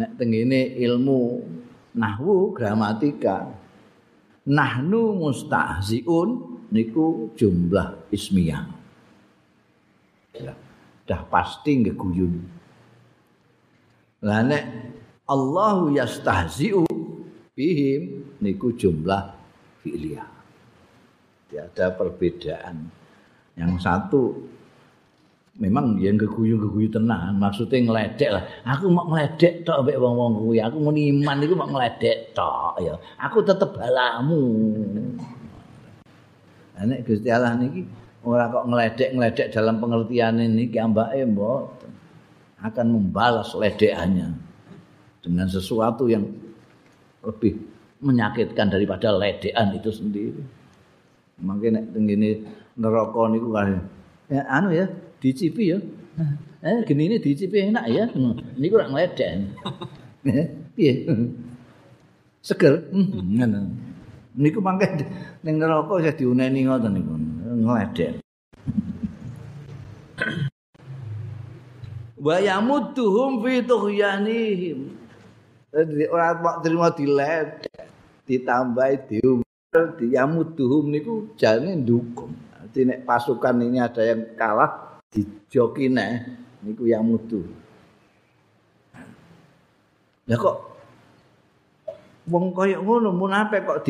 Nek 0.00 0.10
tengene 0.16 0.80
ilmu 0.80 1.44
nahwu 1.98 2.54
gramatika. 2.54 3.52
Nahnu 4.46 5.18
mustahziun 5.18 6.45
niku 6.70 7.30
jumlah 7.38 8.10
ismiyah. 8.10 8.66
Ya, 10.36 10.52
dah 11.08 11.22
pasti 11.30 11.80
ngeguyun. 11.80 12.34
Lah 14.24 14.42
nek 14.44 14.64
Allahu 15.26 15.94
yastahzi'u 15.96 16.84
bihim 17.56 18.36
niku 18.42 18.74
jumlah 18.74 19.32
fi'liyah. 19.82 20.28
Tidak 21.46 21.90
perbedaan. 21.96 22.90
Yang 23.56 23.72
satu 23.80 24.22
memang 25.56 25.96
yang 25.96 26.20
geguyu-geguyu 26.20 26.92
tenan, 26.92 27.40
maksudnya 27.40 27.80
ngeledek 27.80 28.30
lah. 28.32 28.44
Aku 28.76 28.92
mau 28.92 29.08
ngeledek 29.08 29.64
tok 29.64 29.88
mbek 29.88 29.96
wong-wong 29.96 30.32
kuwi. 30.44 30.60
Aku 30.60 30.76
mau 30.84 30.92
iman 30.92 31.36
iku 31.40 31.54
mau 31.56 31.68
ngeledek 31.72 32.36
tok 32.36 32.76
ya. 32.84 32.94
Aku 33.24 33.40
tetep 33.40 33.72
balamu. 33.72 34.44
Nek 36.76 37.08
Gusti 37.08 37.32
Allah 37.32 37.56
niki 37.56 37.88
ora 38.26 38.52
kok 38.52 38.68
ngeledek-ngeledek 38.68 39.48
dalam 39.54 39.80
pengertian 39.80 40.36
ini 40.42 40.68
ambake 40.76 41.24
mbok 41.24 41.62
akan 42.60 42.86
membalas 42.92 43.54
ledekannya 43.56 44.34
dengan 45.24 45.46
sesuatu 45.48 46.10
yang 46.10 46.26
lebih 47.24 47.56
menyakitkan 48.04 48.68
daripada 48.68 49.14
ledekan 49.14 49.72
itu 49.72 49.88
sendiri. 49.88 50.42
Mungkin 51.40 51.80
nek 51.80 51.84
tengene 51.96 52.30
neraka 52.76 53.22
niku 53.32 53.48
kan 53.56 53.80
ya 54.28 54.42
anu 54.52 54.68
ya 54.74 54.84
dicipi 55.20 55.72
ya. 55.72 55.78
Eh 56.60 56.82
gini 56.84 57.08
ini 57.08 57.16
dicipi 57.16 57.72
enak 57.72 57.84
ya. 57.88 58.04
Ini 58.56 58.66
kurang 58.68 58.92
ledek. 58.92 59.48
Piye? 60.76 61.08
Seger. 62.44 62.90
Hmm, 62.92 63.38
niku 64.36 64.60
mangke 64.60 64.86
ning 65.42 65.56
neraka 65.56 65.98
saya 66.04 66.12
diuneni 66.12 66.68
ngoten 66.68 66.92
niku. 66.92 67.12
Ngledek 67.56 68.20
wa 72.16 72.36
yamudduhum 72.42 73.44
fi 73.44 73.54
tughyanihim. 73.64 74.78
Jadi 75.70 76.08
orang 76.08 76.40
mau 76.40 76.56
terima 76.64 76.88
diled 76.88 77.68
ditambahi 78.24 78.96
diumur 79.12 79.86
diamudduhum 80.00 80.88
niku 80.88 81.36
jane 81.36 81.76
dukung 81.84 82.32
Jadi 82.72 82.92
nek 82.92 83.00
pasukan 83.04 83.60
ini 83.60 83.78
ada 83.78 84.00
yang 84.00 84.24
kalah 84.34 85.00
dijoki 85.12 85.92
nek 85.92 86.26
niku 86.64 86.88
yang 86.88 87.04
mutu 87.06 87.44
ya 90.26 90.34
kok 90.34 90.58
wong 92.26 92.50
kaya 92.50 92.82
ngono 92.82 93.14
munafik 93.14 93.62
kok 93.62 93.86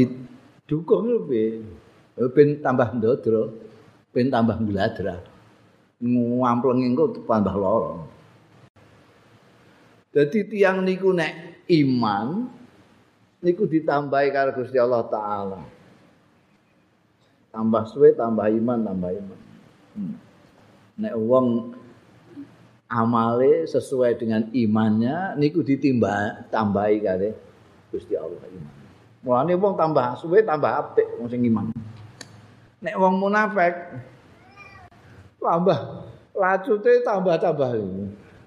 didukung 0.67 1.31
piye 1.31 1.63
ben 2.35 2.59
tambah 2.59 2.99
ndodro 2.99 3.55
ben 4.11 4.27
tambah 4.35 4.59
gladra 4.67 5.23
ngampleng 6.03 6.83
engko 6.83 7.15
tambah 7.23 7.55
lara 7.55 7.95
Dadi 10.17 10.49
tiang 10.49 10.81
niku 10.81 11.13
nek 11.13 11.61
iman 11.69 12.49
niku 13.45 13.69
ditambahi 13.69 14.33
karo 14.33 14.57
Gusti 14.57 14.81
Allah 14.81 15.05
taala. 15.13 15.61
Tambah 17.53 17.85
suwe 17.93 18.17
tambah 18.17 18.49
iman 18.49 18.81
tambah 18.81 19.13
iman. 19.13 19.41
Hmm. 19.93 20.17
Nek 21.05 21.15
wong 21.21 21.77
amale 22.89 23.69
sesuai 23.69 24.17
dengan 24.17 24.49
imannya 24.57 25.37
niku 25.37 25.61
ditimba 25.61 26.49
tambahi 26.49 26.97
kare 27.05 27.31
Gusti 27.93 28.17
Allah 28.17 28.41
iman. 28.41 28.76
Mulane 29.27 29.59
wong 29.59 29.75
tambah 29.75 30.15
suwe 30.23 30.47
tambah 30.47 30.71
apik 30.71 31.19
wong 31.19 31.27
sing 31.27 31.43
iman. 31.51 31.75
Nek 32.79 32.95
wong 32.95 33.19
munafik 33.19 33.75
tambah 35.43 36.07
lacute 36.31 37.03
tambah-tambah 37.03 37.71
ini. 37.75 38.07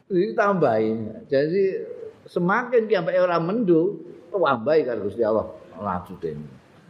ditambahi. 0.09 0.89
Jadi 1.29 1.85
semakin 2.25 2.89
ki 2.89 2.97
sampai 2.97 3.21
orang 3.21 3.45
mendu, 3.45 4.01
tambahi 4.33 4.81
kan 4.81 4.97
Gusti 5.05 5.21
Allah 5.21 5.45
lanjutin. 5.77 6.41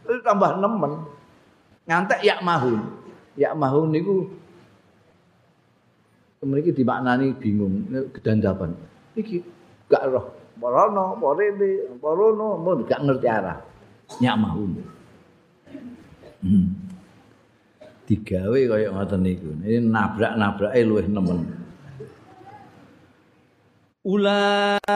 Itu 0.08 0.24
tambah 0.24 0.56
nemen. 0.56 1.04
Ngantek 1.84 2.24
yak 2.24 2.40
mahun. 2.40 2.80
Yak 3.36 3.54
mahun 3.60 3.92
niku 3.92 4.24
mriki 6.40 6.72
dimaknani 6.72 7.36
bingung, 7.36 7.92
kedandapan. 8.16 8.72
Iki 9.12 9.44
gak 9.92 10.08
roh. 10.08 10.32
Parono, 10.60 11.16
porene, 11.16 11.88
porono, 12.00 12.56
mau 12.60 12.76
gak 12.84 13.00
ngerti 13.04 13.28
arah. 13.28 13.69
Nyak 14.18 14.36
mahun. 14.42 14.82
Hmm. 16.42 16.66
Digawe 18.10 18.60
kaya 18.66 18.90
ngoten 18.90 19.22
niku. 19.22 19.54
Ini 19.62 19.86
nabrak-nabrake 19.86 20.82
luwih 20.82 21.06
nemen. 21.06 21.60
Ulaika 24.02 24.90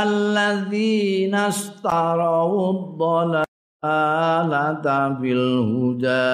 alladzina 0.00 1.52
astarau 1.52 2.96
dhalalata 2.96 5.12
bil 5.20 5.60
huda 5.60 6.24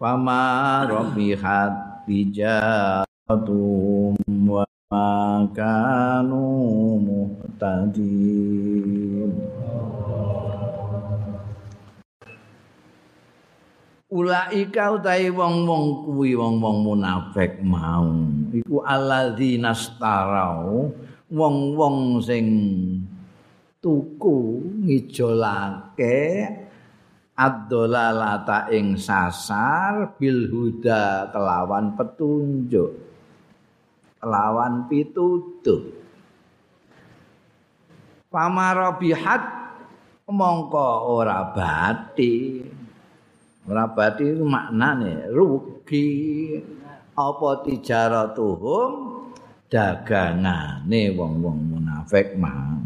Fama 0.00 0.88
rabihat 0.88 2.00
tijaratum 2.08 3.04
wa 4.48 4.64
ma 4.88 5.44
kanu 5.52 6.48
muhtadin 7.54 9.30
ulaika 14.10 14.98
utahe 14.98 15.30
wong-wong 15.30 16.06
kuwi 16.06 16.34
wong-wong 16.38 16.86
munafik 16.86 17.62
mau. 17.62 18.10
Iku 18.54 18.82
alladzina 18.82 19.74
starau 19.74 20.90
wong-wong 21.30 22.22
sing 22.22 22.46
tuku 23.82 24.62
ngijolake 24.86 26.46
ad-dalalata 27.34 28.70
ing 28.70 28.94
sasar 28.94 30.14
bil 30.14 30.46
huda 30.46 31.34
kelawan 31.34 31.98
petunjuk 31.98 32.94
kelawan 34.22 34.86
pitutuh 34.86 36.03
pamarabihat 38.34 39.42
mongko 40.26 41.14
ora 41.14 41.54
bati 41.54 42.66
Ora 43.64 43.88
berarti 43.88 44.28
itu 44.28 44.44
maknane 44.44 45.32
rugi 45.32 46.52
apa 47.16 47.64
tijaratuhum 47.64 48.90
dagangane 49.72 51.16
wong-wong 51.16 51.72
munafik 51.72 52.36
mau. 52.36 52.76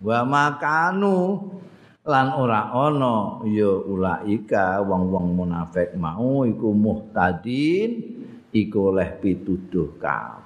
Wa 0.00 0.24
makanu 0.24 1.44
lan 2.08 2.40
ora 2.40 2.72
ana 2.72 3.44
ya 3.44 3.68
ulaika 3.84 4.80
wong-wong 4.80 5.44
munafik 5.44 5.92
mau 5.92 6.48
iku 6.48 6.72
muhtadin 6.72 8.00
iku 8.48 8.96
oleh 8.96 9.20
pituduh 9.20 9.92
kabeh. 10.00 10.43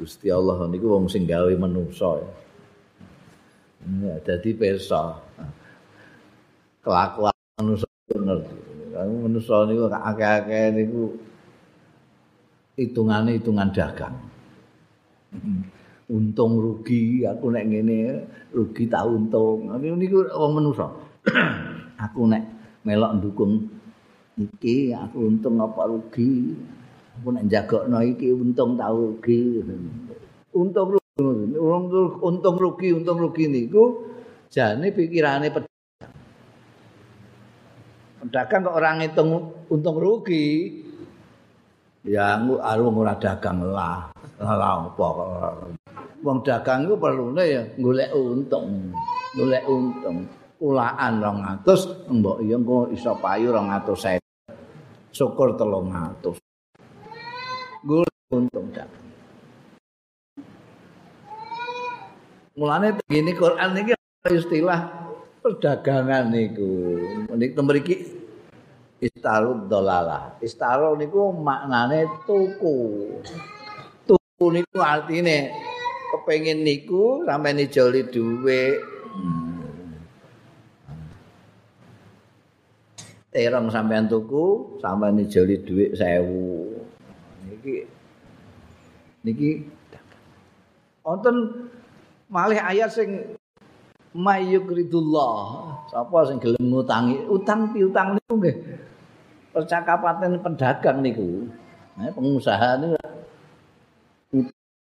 Gusti 0.00 0.32
Allah 0.32 0.64
niku 0.64 0.96
wong 0.96 1.12
sing 1.12 1.28
gawe 1.28 1.52
manusa. 1.60 2.24
Ya, 4.00 4.16
dadi 4.24 4.56
pirsa. 4.56 5.20
kelakuan 6.80 7.36
manusia 7.60 7.88
ngerti. 8.08 8.56
Kamu 8.96 9.14
manusia 9.28 9.56
niku 9.68 9.84
akeh-akeh 9.92 10.66
niku 10.72 11.02
hitungannya 12.80 13.36
hitungan 13.36 13.68
dagang. 13.76 14.16
Untung 16.10 16.58
rugi, 16.58 17.22
aku 17.28 17.52
nek 17.52 17.68
ngene 17.68 18.24
rugi 18.56 18.88
tak 18.88 19.04
untung. 19.04 19.68
Niku 19.76 20.24
wong 20.32 20.52
manusia. 20.56 20.88
aku 22.00 22.24
nek 22.24 22.42
melok 22.88 23.20
ndukung 23.20 23.68
iki, 24.40 24.96
aku 24.96 25.28
untung 25.28 25.60
apa 25.60 25.84
rugi. 25.84 26.56
Aku 27.18 27.34
nek 27.34 27.50
jagokno 27.50 27.98
iki 28.06 28.30
untung 28.30 28.78
tak 28.78 28.94
rugi. 28.94 29.58
Untung 30.54 30.88
rugi, 30.94 31.58
untung 32.22 32.56
rugi, 32.56 32.88
untung 32.94 33.18
rugi 33.18 33.44
niku 33.50 34.06
jane 34.50 34.90
pikirane 34.94 35.50
dagang 38.30 38.62
kok 38.62 38.76
orang 38.78 39.02
ngitung 39.02 39.30
untung 39.72 39.96
rugi? 39.98 40.78
Ya 42.06 42.40
arung 42.40 42.96
ora 42.96 43.18
dagang 43.18 43.60
lah. 43.60 44.08
Lah 44.40 44.88
apa 44.88 45.06
wong 46.20 46.38
dagang 46.44 46.88
iku 46.88 46.96
perlune 46.96 47.44
ya 47.44 47.62
golek 47.76 48.10
untung 48.16 48.92
golek 49.36 49.64
untung. 49.68 50.24
Ulaan 50.60 51.24
200 51.64 52.12
mbok 52.12 52.44
iya 52.44 52.60
engko 52.60 52.92
iso 52.92 53.16
payu 53.16 53.48
200 53.48 54.20
syukur 55.08 55.56
300 55.56 56.49
untung 58.30 58.70
mulane 62.60 62.92
begini 62.92 63.32
Quran 63.34 63.72
iki 63.78 63.94
istilah 64.28 64.80
perdagangan 65.40 66.28
niku. 66.28 67.00
Niku 67.32 67.60
mriki 67.64 67.96
istarud 69.00 69.64
dolala. 69.66 70.36
Istaro 70.44 70.92
niku 70.94 71.32
maknane 71.32 72.04
tuku. 72.28 72.78
Tuku 74.04 74.46
niku 74.52 74.78
artine 74.84 75.56
kepengin 76.12 76.60
niku 76.60 77.24
sampe 77.24 77.50
nijoli 77.56 78.12
dhuwit. 78.12 78.76
Terong 83.32 83.72
sampean 83.72 84.04
tuku 84.04 84.76
sampe 84.84 85.08
nijoli 85.16 85.64
dhuwit 85.64 85.96
1000. 85.96 87.48
Niki 87.48 87.99
niki. 89.24 89.68
Wonten 91.00 91.68
malih 92.28 92.60
ayat 92.60 92.92
sing 92.92 93.36
mayyukridullah 94.12 95.36
sapa 95.88 96.28
sing 96.28 96.38
gelem 96.38 96.70
ngutangi? 96.70 97.24
Utang 97.26 97.72
piutang 97.72 98.16
niku 98.16 98.34
nggih. 98.36 98.56
Percakapan 99.50 100.38
pedagang 100.38 101.02
niku. 101.02 101.50
Nah, 101.98 102.12
pengusaha 102.14 102.78
niku 102.80 102.96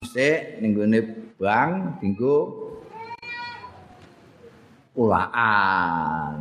sik 0.05 0.61
ning 0.61 0.73
gone 0.73 0.99
bank 1.37 2.01
dinggo 2.01 2.65
ulaan. 4.95 6.39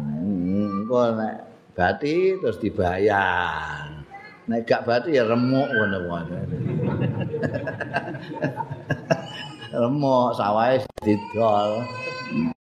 Engko 0.84 1.18
nek 1.18 1.36
bati 1.74 2.38
terus 2.38 2.60
dibayar. 2.62 3.90
Nek 4.44 4.68
gak 4.68 4.84
bati 4.84 5.16
ya 5.16 5.24
remuk 5.24 5.72
ngono 5.72 5.98
wae 6.12 6.83
remuk 9.80 10.36
sawahe 10.38 10.80
didol 11.02 11.82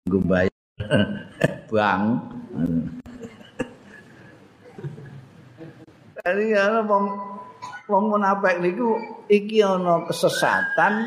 nggo 0.09 0.19
bayar 0.25 0.55
bang 1.73 2.03
Jadi 6.25 6.57
ana 6.57 6.81
wong 6.89 7.05
wong 7.85 8.05
munafik 8.17 8.57
niku 8.65 8.97
iki 9.29 9.61
ana 9.61 10.09
kesesatan 10.09 11.05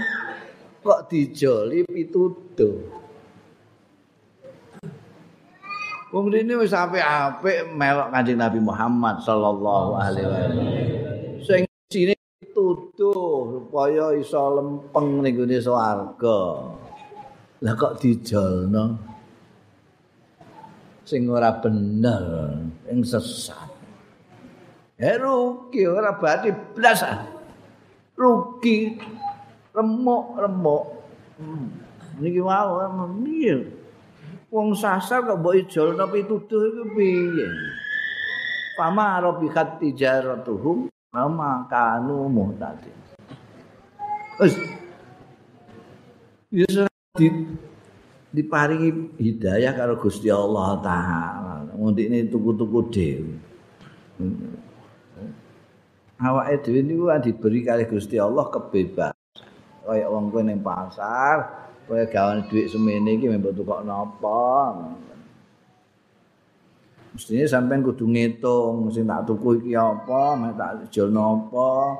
kok 0.85 1.09
dijoli 1.09 1.81
pituduh. 1.89 2.77
Wong 6.13 6.29
rene 6.29 6.53
wis 6.61 6.69
apik-apik 6.69 7.65
melok 7.73 8.13
Kanjeng 8.13 8.37
Nabi 8.37 8.61
Muhammad 8.61 9.17
sallallahu 9.25 9.97
alaihi 9.97 10.27
wasallam. 10.29 11.26
Tuduh 12.97 13.69
supaya 13.69 14.09
iso 14.17 14.41
lempeng 14.57 15.21
ning 15.21 15.37
gone 15.37 15.57
swarga. 15.61 16.41
Lah 17.61 17.73
kok 17.77 18.01
dijolno? 18.01 18.97
Sing 21.05 21.29
ora 21.29 21.53
bener, 21.61 22.57
sing 22.89 23.05
sesat. 23.05 23.69
Eh 24.97 25.13
rugi 25.13 25.85
ora 25.85 26.17
berarti 26.17 26.49
blas. 26.49 27.05
Rugi 28.17 28.97
remuk-remuk. 29.77 30.83
Hmm. 31.37 31.69
Niki 32.17 32.41
wae 32.41 32.89
piye? 33.21 33.61
Wong 34.49 34.73
sasar 34.73 35.21
kok 35.21 35.37
mbok 35.37 35.53
ijolno 35.53 36.09
pituduh 36.09 36.65
iku 36.65 36.83
piye? 36.97 37.45
Pama 38.73 39.21
arabi 39.21 39.53
khat 39.53 39.77
tijaratuhum 39.77 40.89
mama 41.11 41.63
kanu 41.71 42.27
muhtadi. 42.27 42.91
Yes, 46.51 46.87
di 47.17 47.27
diparingi 48.31 49.17
hidayah 49.17 49.73
karo 49.73 49.97
Gusti 49.97 50.29
Allah 50.29 50.77
taala. 50.83 51.55
Ngundikne 51.73 52.27
tuku-tuku 52.29 52.79
dhewe. 52.93 53.35
Awake 56.21 56.55
dhewe 56.65 56.79
niku 56.85 57.09
diberi 57.23 57.65
kali 57.65 57.83
Gusti 57.89 58.21
Allah 58.21 58.45
kebebasan. 58.53 59.15
Kaya 59.87 60.11
wong 60.11 60.35
kowe 60.35 60.43
ning 60.43 60.59
pasar, 60.59 61.47
kowe 61.87 62.03
gawan 62.11 62.43
dhuwit 62.51 62.67
semene 62.67 63.15
iki 63.15 63.31
mbok 63.31 63.55
tukok 63.55 63.87
napa 63.87 64.75
mestine 67.17 67.49
sampean 67.49 67.81
kudu 67.81 68.05
ngitung 68.05 68.93
sing 68.93 69.09
tak 69.09 69.25
tuku 69.25 69.57
iki 69.57 69.73
apa 69.73 70.37
mek 70.37 70.53
tak 70.53 70.85
jual 70.93 71.09
napa 71.09 71.97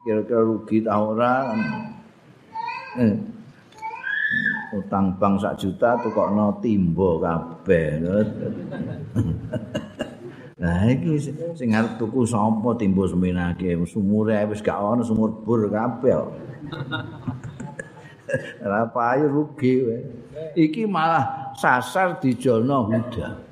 kira-kira 0.00 0.40
rugi 0.40 0.80
ta 0.80 0.96
ora 0.96 1.52
eh. 2.96 3.20
utang 4.72 5.12
bank 5.20 5.44
sak 5.44 5.60
juta 5.60 6.00
tukokno 6.00 6.56
timbo 6.64 7.20
kabeh 7.20 8.00
Nah 10.60 10.84
iki 10.88 11.20
sing 11.52 11.76
arep 11.76 12.00
tuku 12.00 12.24
sapa 12.24 12.80
timbo 12.80 13.04
semenake 13.04 13.76
sumure 13.84 14.40
wis 14.48 14.64
gak 14.64 14.80
ono 14.80 15.04
sumur 15.04 15.36
bur 15.44 15.68
kabeh 15.68 16.16
Ora 18.64 18.88
payu 18.88 19.28
rugi 19.28 19.84
we. 19.84 19.96
Iki 20.54 20.86
malah 20.86 21.50
sasar 21.58 22.22
dijolno 22.22 22.86
huda. 22.86 23.49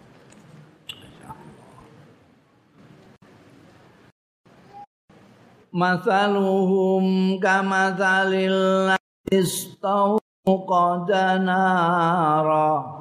مثلهم 5.72 7.04
كمثل 7.40 8.32
الذي 8.34 8.98
استوقد 9.32 11.10
نارا 11.44 12.98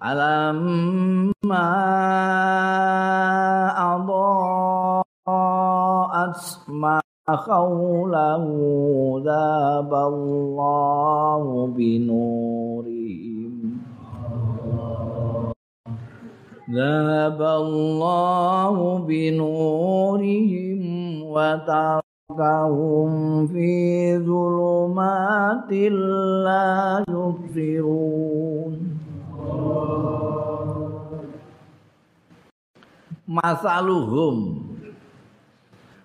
فلما 0.00 1.70
أضاءت 3.94 5.16
ما 6.68 7.00
حوله 7.28 8.44
ذاب 9.24 9.92
الله 9.94 11.66
بنورهم 11.76 13.55
ذاب 16.71 17.41
الله 17.41 18.75
بنورهم 19.07 20.79
وتركهم 21.35 23.11
في 23.47 23.71
ظلمات 24.19 25.71
لا 26.47 27.03
يبصرون 27.09 28.73
masaluhum 33.31 34.59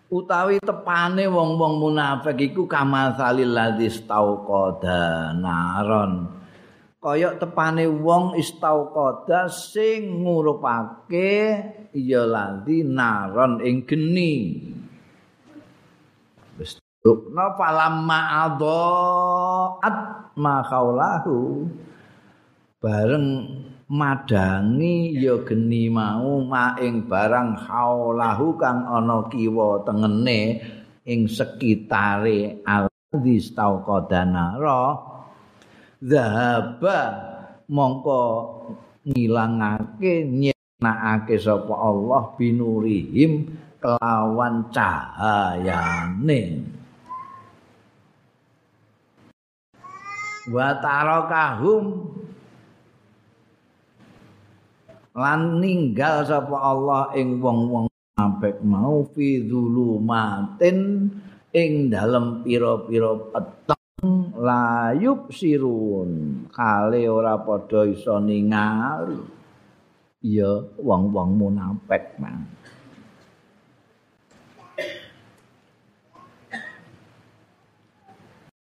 utawi 0.06 0.62
tepane 0.62 1.26
wong-wong 1.26 1.74
munafik 1.82 2.54
iku 2.54 2.70
kamasalil 2.70 3.50
ladzi 3.50 3.90
stauqada 3.90 5.34
naron 5.34 6.30
Kaya 7.01 7.33
tepane 7.41 7.89
wong 7.89 8.37
istauqada 8.37 9.49
sing 9.49 10.21
ngurupake 10.21 11.33
ya 11.97 12.29
ladzi 12.29 12.85
naron 12.85 13.57
ing 13.65 13.89
geni. 13.89 14.61
Rukna 17.01 17.57
adaat 18.45 19.95
ma 20.37 20.61
khaulahu. 20.61 21.65
Bareng 22.77 23.49
madangi 23.89 25.17
ya 25.17 25.41
geni 25.41 25.89
mau 25.89 26.45
maing 26.45 27.09
barang 27.09 27.57
haulahu 27.65 28.57
kang 28.61 28.85
ana 28.85 29.25
kiwa 29.29 29.81
tengene 29.85 30.61
ing 31.05 31.25
sekitare 31.25 32.61
aldis 32.65 33.53
tauqadanara 33.53 35.10
zahaba 36.01 36.99
mongko 37.69 38.21
ngilangake 39.05 40.25
nyenakake 40.25 41.37
sapa 41.37 41.73
Allah 41.77 42.33
binurihim 42.35 43.53
kelawan 43.77 44.69
cahayane. 44.73 46.41
Wa 50.49 50.73
tarakahum 50.81 51.85
lan 55.13 55.61
ninggal 55.61 56.25
sapa 56.25 56.57
Allah 56.57 57.13
ing 57.13 57.37
wong-wong 57.37 57.85
apik 58.17 58.57
mau 58.65 59.05
fi 59.13 59.41
dzulumatin 59.45 61.09
ing 61.51 61.71
dalem 61.93 62.41
pira-pira 62.41 63.17
peteng 63.33 63.80
layup 64.37 65.29
sirun. 65.29 66.43
Kale 66.49 67.05
ora 67.05 67.37
padha 67.41 67.85
iso 67.85 68.17
ningali 68.17 69.21
ya 70.21 70.61
wong-wong 70.77 71.29
munafik 71.37 72.17
mang. 72.17 72.45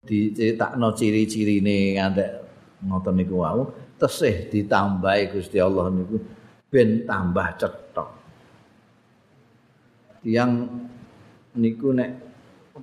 Diceritakno 0.09 0.89
ciri-cirine 0.97 2.01
ngantek 2.01 2.31
ngoten 2.85 3.13
niku 3.13 3.35
wau. 3.45 3.69
Tesih 3.99 4.47
ditambahi 4.49 5.35
Gusti 5.35 5.59
Allah 5.59 5.91
niku 5.93 6.17
ben 6.71 7.05
tambah 7.05 7.47
cetok. 7.59 8.09
Yang 10.25 10.51
niku 11.59 11.93
nek 11.93 12.28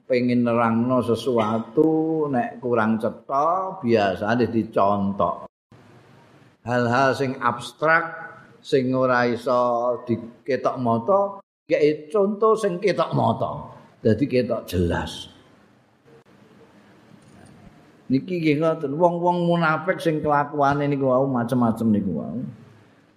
pengen 0.05 0.45
nerangno 0.45 1.01
sesuatu 1.01 2.27
nek 2.29 2.61
kurang 2.61 3.01
cetok 3.01 3.81
biasa 3.81 4.37
dicontok. 4.37 5.49
Hal-hal 6.67 7.17
sing 7.17 7.39
abstrak 7.41 8.05
sing 8.61 8.91
ora 8.93 9.25
iso 9.25 10.03
diketok 10.05 10.77
mata, 10.83 11.21
kayak 11.65 12.11
contoh 12.11 12.53
sing 12.59 12.83
ketok 12.83 13.15
mata. 13.17 13.73
Dadi 14.03 14.27
ketok 14.29 14.67
jelas. 14.69 15.37
niki 18.07 18.39
nggih 18.39 18.63
ngoten 18.63 18.95
wong-wong 18.95 19.51
munafik 19.51 19.99
sing 19.99 20.23
kelakuane 20.23 20.87
niku 20.87 21.11
wau 21.11 21.27
macem-macem 21.27 21.91
niku 21.91 22.23
wau 22.23 22.39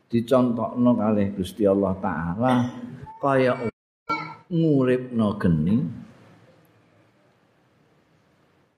dicontokno 0.09 0.91
kalih 0.97 1.29
Gusti 1.37 1.69
Allah 1.69 1.93
taala 2.01 2.53
kaya 3.21 3.69
nguripno 4.49 5.37
geni 5.37 5.85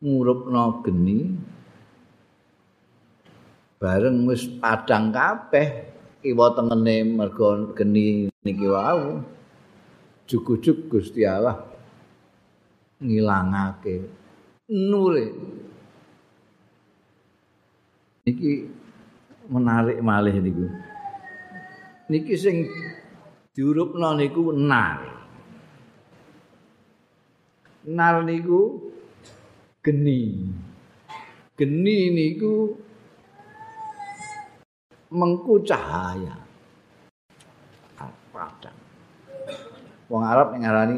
ngurupno 0.01 0.81
geni 0.83 1.19
bareng 3.77 4.25
wis 4.25 4.49
padang 4.61 5.13
kabeh 5.13 5.67
kiwa 6.21 6.57
tengene 6.57 6.95
mergo 7.05 7.73
geni 7.77 8.29
niki 8.45 8.67
wau 8.67 9.21
jugu-jug 10.25 10.89
Gusti 10.89 11.21
Allah 11.25 11.57
ngilangake 13.01 13.95
nure 14.69 15.25
Niki 18.21 18.69
menarik 19.49 19.97
malih 19.97 20.37
niku. 20.37 20.69
Niki 22.05 22.37
sing 22.37 22.69
diurupno 23.57 24.13
niku 24.13 24.53
nar. 24.53 25.01
Nar 27.89 28.21
niku 28.21 28.90
geni. 29.82 30.45
Geni 31.57 31.97
niku 32.13 32.77
mengku 35.11 35.61
cahaya. 35.65 36.38
Padang. 38.32 38.77
Wong 40.07 40.23
Arab 40.23 40.55
yang 40.55 40.63
ngarani 40.65 40.97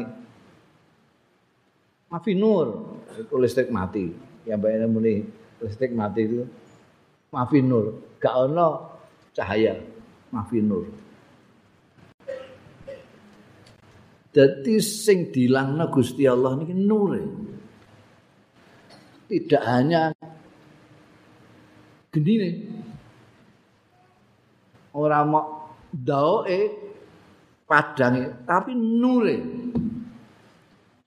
Mafi 2.08 2.32
Nur, 2.38 2.94
itu 3.18 3.34
listrik 3.42 3.74
mati. 3.74 4.06
Yang 4.46 4.58
bayangnya 4.62 4.86
muni 4.86 5.14
listrik 5.58 5.90
mati 5.90 6.20
itu 6.22 6.46
Mafi 7.34 7.58
Nur, 7.58 8.16
gak 8.22 8.34
ono 8.38 8.68
cahaya. 9.34 9.74
Mafi 10.30 10.62
Nur. 10.62 10.86
Jadi 14.34 14.82
sing 14.82 15.30
dilangna 15.30 15.86
Gusti 15.90 16.26
Allah 16.26 16.58
ini 16.58 16.74
nur. 16.74 17.14
Tidak 19.34 19.62
hanya 19.66 20.14
gini 22.14 22.32
nih. 22.38 22.54
Orang 24.94 25.26
mau 25.26 25.74
daoe 25.90 26.70
padange 27.66 28.46
tapi 28.46 28.78
nure. 28.78 29.42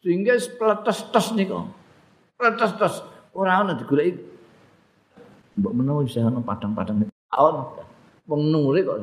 Sehingga 0.03 0.35
pletes-tes 0.59 1.39
niku. 1.39 1.71
Pletes-tes 2.35 2.99
ora 3.31 3.63
ana 3.63 3.79
digoleki. 3.79 4.19
Mbok 5.55 5.71
menawa 5.71 6.03
isih 6.03 6.27
ana 6.27 6.43
padang-padang 6.43 7.07
taun. 7.31 7.55
Wong 8.27 8.41
nure 8.51 8.83
kok. 8.83 8.97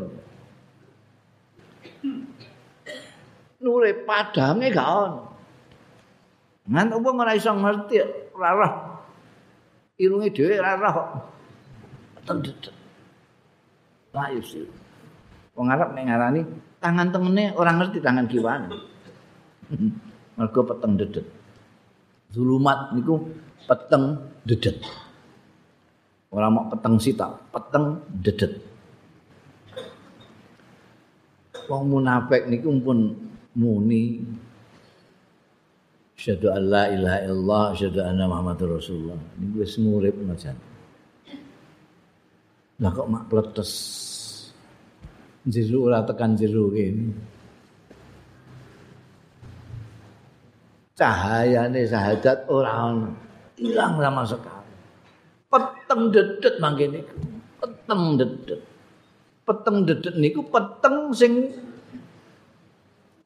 Nure 3.65 3.91
padange 4.05 4.69
gak 4.69 4.85
ono. 4.85 5.21
Ngan 6.69 6.93
wong 6.93 7.17
ora 7.25 7.33
iso 7.33 7.57
ngerti 7.57 8.05
ora. 8.37 8.94
Irunge 9.95 10.35
dhewe 10.35 10.59
ora 10.59 10.75
roh. 10.75 10.99
Tendet. 12.27 12.73
Lah 14.11 14.31
yusil. 14.35 14.67
Wong 15.55 15.71
Arab 15.71 15.95
nek 15.95 16.11
ngarani 16.11 16.41
tangan 16.83 17.15
tengene 17.15 17.55
ora 17.55 17.71
ngerti 17.79 18.03
tangan 18.03 18.27
kiwane. 18.27 18.69
Mergo 20.37 20.61
peteng 20.67 20.99
dedet. 20.99 21.27
Zulumat 22.35 22.91
niku 22.91 23.23
peteng 23.71 24.19
dedet. 24.43 24.83
Ora 26.35 26.51
mau 26.51 26.67
peteng 26.67 26.99
sita, 26.99 27.31
peteng 27.55 28.03
dedet. 28.11 28.59
Wong 31.71 31.83
munafik 31.87 32.51
niku 32.51 32.75
pun 32.83 33.15
muni 33.55 34.19
Asyhadu 36.15 36.47
an 36.55 36.63
la 36.71 36.85
ilaha 36.95 37.19
illallah, 37.27 37.63
asyhadu 37.75 38.01
anna 38.07 38.25
Muhammadur 38.31 38.79
Rasulullah. 38.79 39.19
Ini 39.35 39.59
wis 39.59 39.75
ngurip 39.83 40.15
najan. 40.23 40.55
Lah 42.79 42.91
kok 42.91 43.11
mak 43.11 43.27
pletes. 43.31 43.73
Jeru 45.45 45.93
ora 45.93 46.01
tekan 46.07 46.39
jeru 46.39 46.73
kene. 46.73 47.13
Cahayane 50.97 51.85
syahadat 51.85 52.49
ora 52.49 52.73
ono. 52.95 53.11
Ilang 53.61 54.01
sama 54.01 54.23
sekali. 54.25 54.73
Peteng 55.51 56.03
dedet 56.15 56.55
mangke. 56.63 56.87
Peteng 57.61 58.03
dedet. 58.17 58.61
Peteng 59.45 59.77
dedet 59.85 60.15
niku 60.17 60.41
peteng 60.49 61.13
sing 61.13 61.53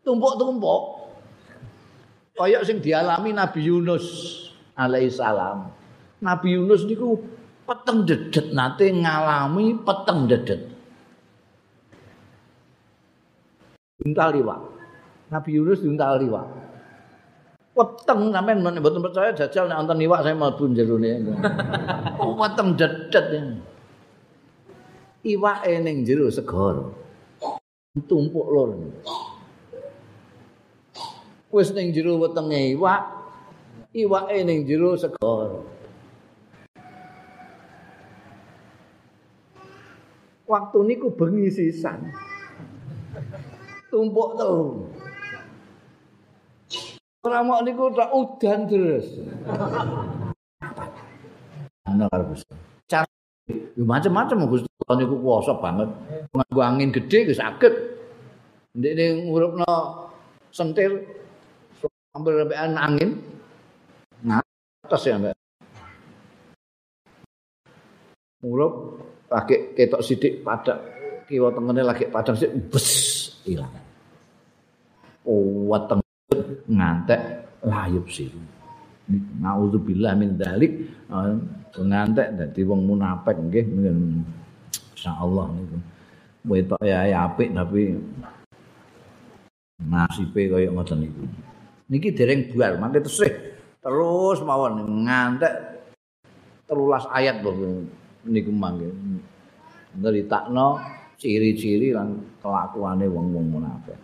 tumpuk-tumpuk. 0.02 0.97
Kaya 2.38 2.62
sing 2.62 2.78
dialami 2.78 3.34
Nabi 3.34 3.66
Yunus 3.66 4.06
alaihi 4.78 5.10
salam. 5.10 5.74
Nabi 6.22 6.54
Yunus 6.54 6.86
niku 6.86 7.18
peteng 7.66 8.06
dedet 8.06 8.54
nate 8.54 8.94
ngalami 8.94 9.74
peteng 9.82 10.30
dedet. 10.30 10.62
Untal 14.06 14.30
liwak. 14.38 14.60
Nabi 15.34 15.50
Yunus 15.58 15.82
diuntal 15.82 16.22
liwak. 16.22 16.46
Peteng 17.74 18.30
sampean 18.30 18.62
nek 18.62 18.78
mboten 18.78 19.02
percaya 19.02 19.34
jajal 19.34 19.66
nek 19.66 19.82
wonten 19.82 19.98
liwak 19.98 20.22
saya 20.22 20.38
mlebu 20.38 20.64
jerone. 20.78 21.10
oh, 22.22 22.38
peteng 22.38 22.78
dedet. 22.78 23.26
Iwake 25.26 25.74
ning 25.82 26.06
jero 26.06 26.30
segara. 26.30 26.86
Tumpuk 28.06 28.46
lor. 28.46 28.78
Wis 31.48 31.72
ning 31.72 31.96
jero 31.96 32.20
wetenge 32.20 32.76
iwak, 32.76 33.08
iwake 33.96 34.44
ning 34.44 34.68
jero 34.68 34.92
segara. 35.00 35.64
Waktu 40.44 40.78
niku 40.84 41.08
bengi 41.16 41.48
sisan. 41.48 42.12
Tumpuk 43.88 44.36
telu. 44.36 44.92
Ora 47.24 47.40
mok 47.40 47.64
niku 47.64 47.96
tak 47.96 48.12
udan 48.12 48.68
terus. 48.68 49.08
Ana 51.88 52.12
karo. 52.12 52.36
Cara 52.84 53.08
macam-macam 53.80 54.52
Gusti 54.52 54.68
niku 54.68 55.16
kuwasa 55.16 55.56
banget. 55.56 55.88
Nganggo 56.28 56.60
angin 56.60 56.92
gedhe 56.92 57.32
wis 57.32 57.40
saged. 57.40 57.72
Ndekne 58.76 59.32
ngurupno 59.32 59.72
sentir 60.52 61.08
ambil 62.18 62.42
rembekan 62.42 62.74
angin. 62.74 63.10
Ngatas 64.26 65.02
ya, 65.06 65.14
Mbak. 65.22 65.38
Ngurup 68.42 68.74
lagi 69.30 69.56
ketok 69.74 70.02
sidik 70.02 70.46
pada 70.46 70.78
kiwa 71.26 71.50
tengene 71.50 71.82
lagi 71.82 72.06
padang 72.06 72.38
sik 72.38 72.54
bes 72.70 72.88
ilang. 73.50 73.74
Kuat 75.26 75.90
teng 75.90 76.00
ngantek 76.70 77.20
layup 77.66 78.06
sih. 78.08 78.30
Nauzubillah 79.42 80.14
min 80.14 80.38
dzalik 80.38 80.70
ngantek 81.74 82.28
dadi 82.38 82.60
wong 82.62 82.86
munafik 82.86 83.36
nggih 83.36 83.66
insyaallah 84.94 85.46
niku. 85.58 85.76
Wetok 86.48 86.80
ya 86.86 87.26
apik 87.26 87.50
tapi 87.52 87.98
nasibe 89.82 90.42
kaya 90.46 90.70
ngoten 90.70 91.02
niku. 91.02 91.26
Niki 91.88 92.12
dereng 92.12 92.52
buar, 92.52 92.76
mangke 92.76 93.00
tesih 93.00 93.32
terus 93.80 94.44
mawon 94.44 94.84
ngantek 95.08 95.54
telulas 96.68 97.08
ayat 97.08 97.40
lho 97.40 97.80
niku 98.28 98.52
mangke. 98.52 98.92
Neritakno 99.96 100.76
ciri-ciri 101.16 101.96
lan 101.96 102.38
kelakuane 102.44 103.08
wong-wong 103.08 103.46
munafik. 103.48 103.96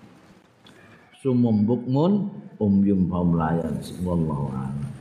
Sumumbukmun 1.20 2.12
umyum 2.56 3.04
baum 3.04 3.36
layan 3.36 3.76
wallahu 4.00 4.48
a'lam. 4.48 4.93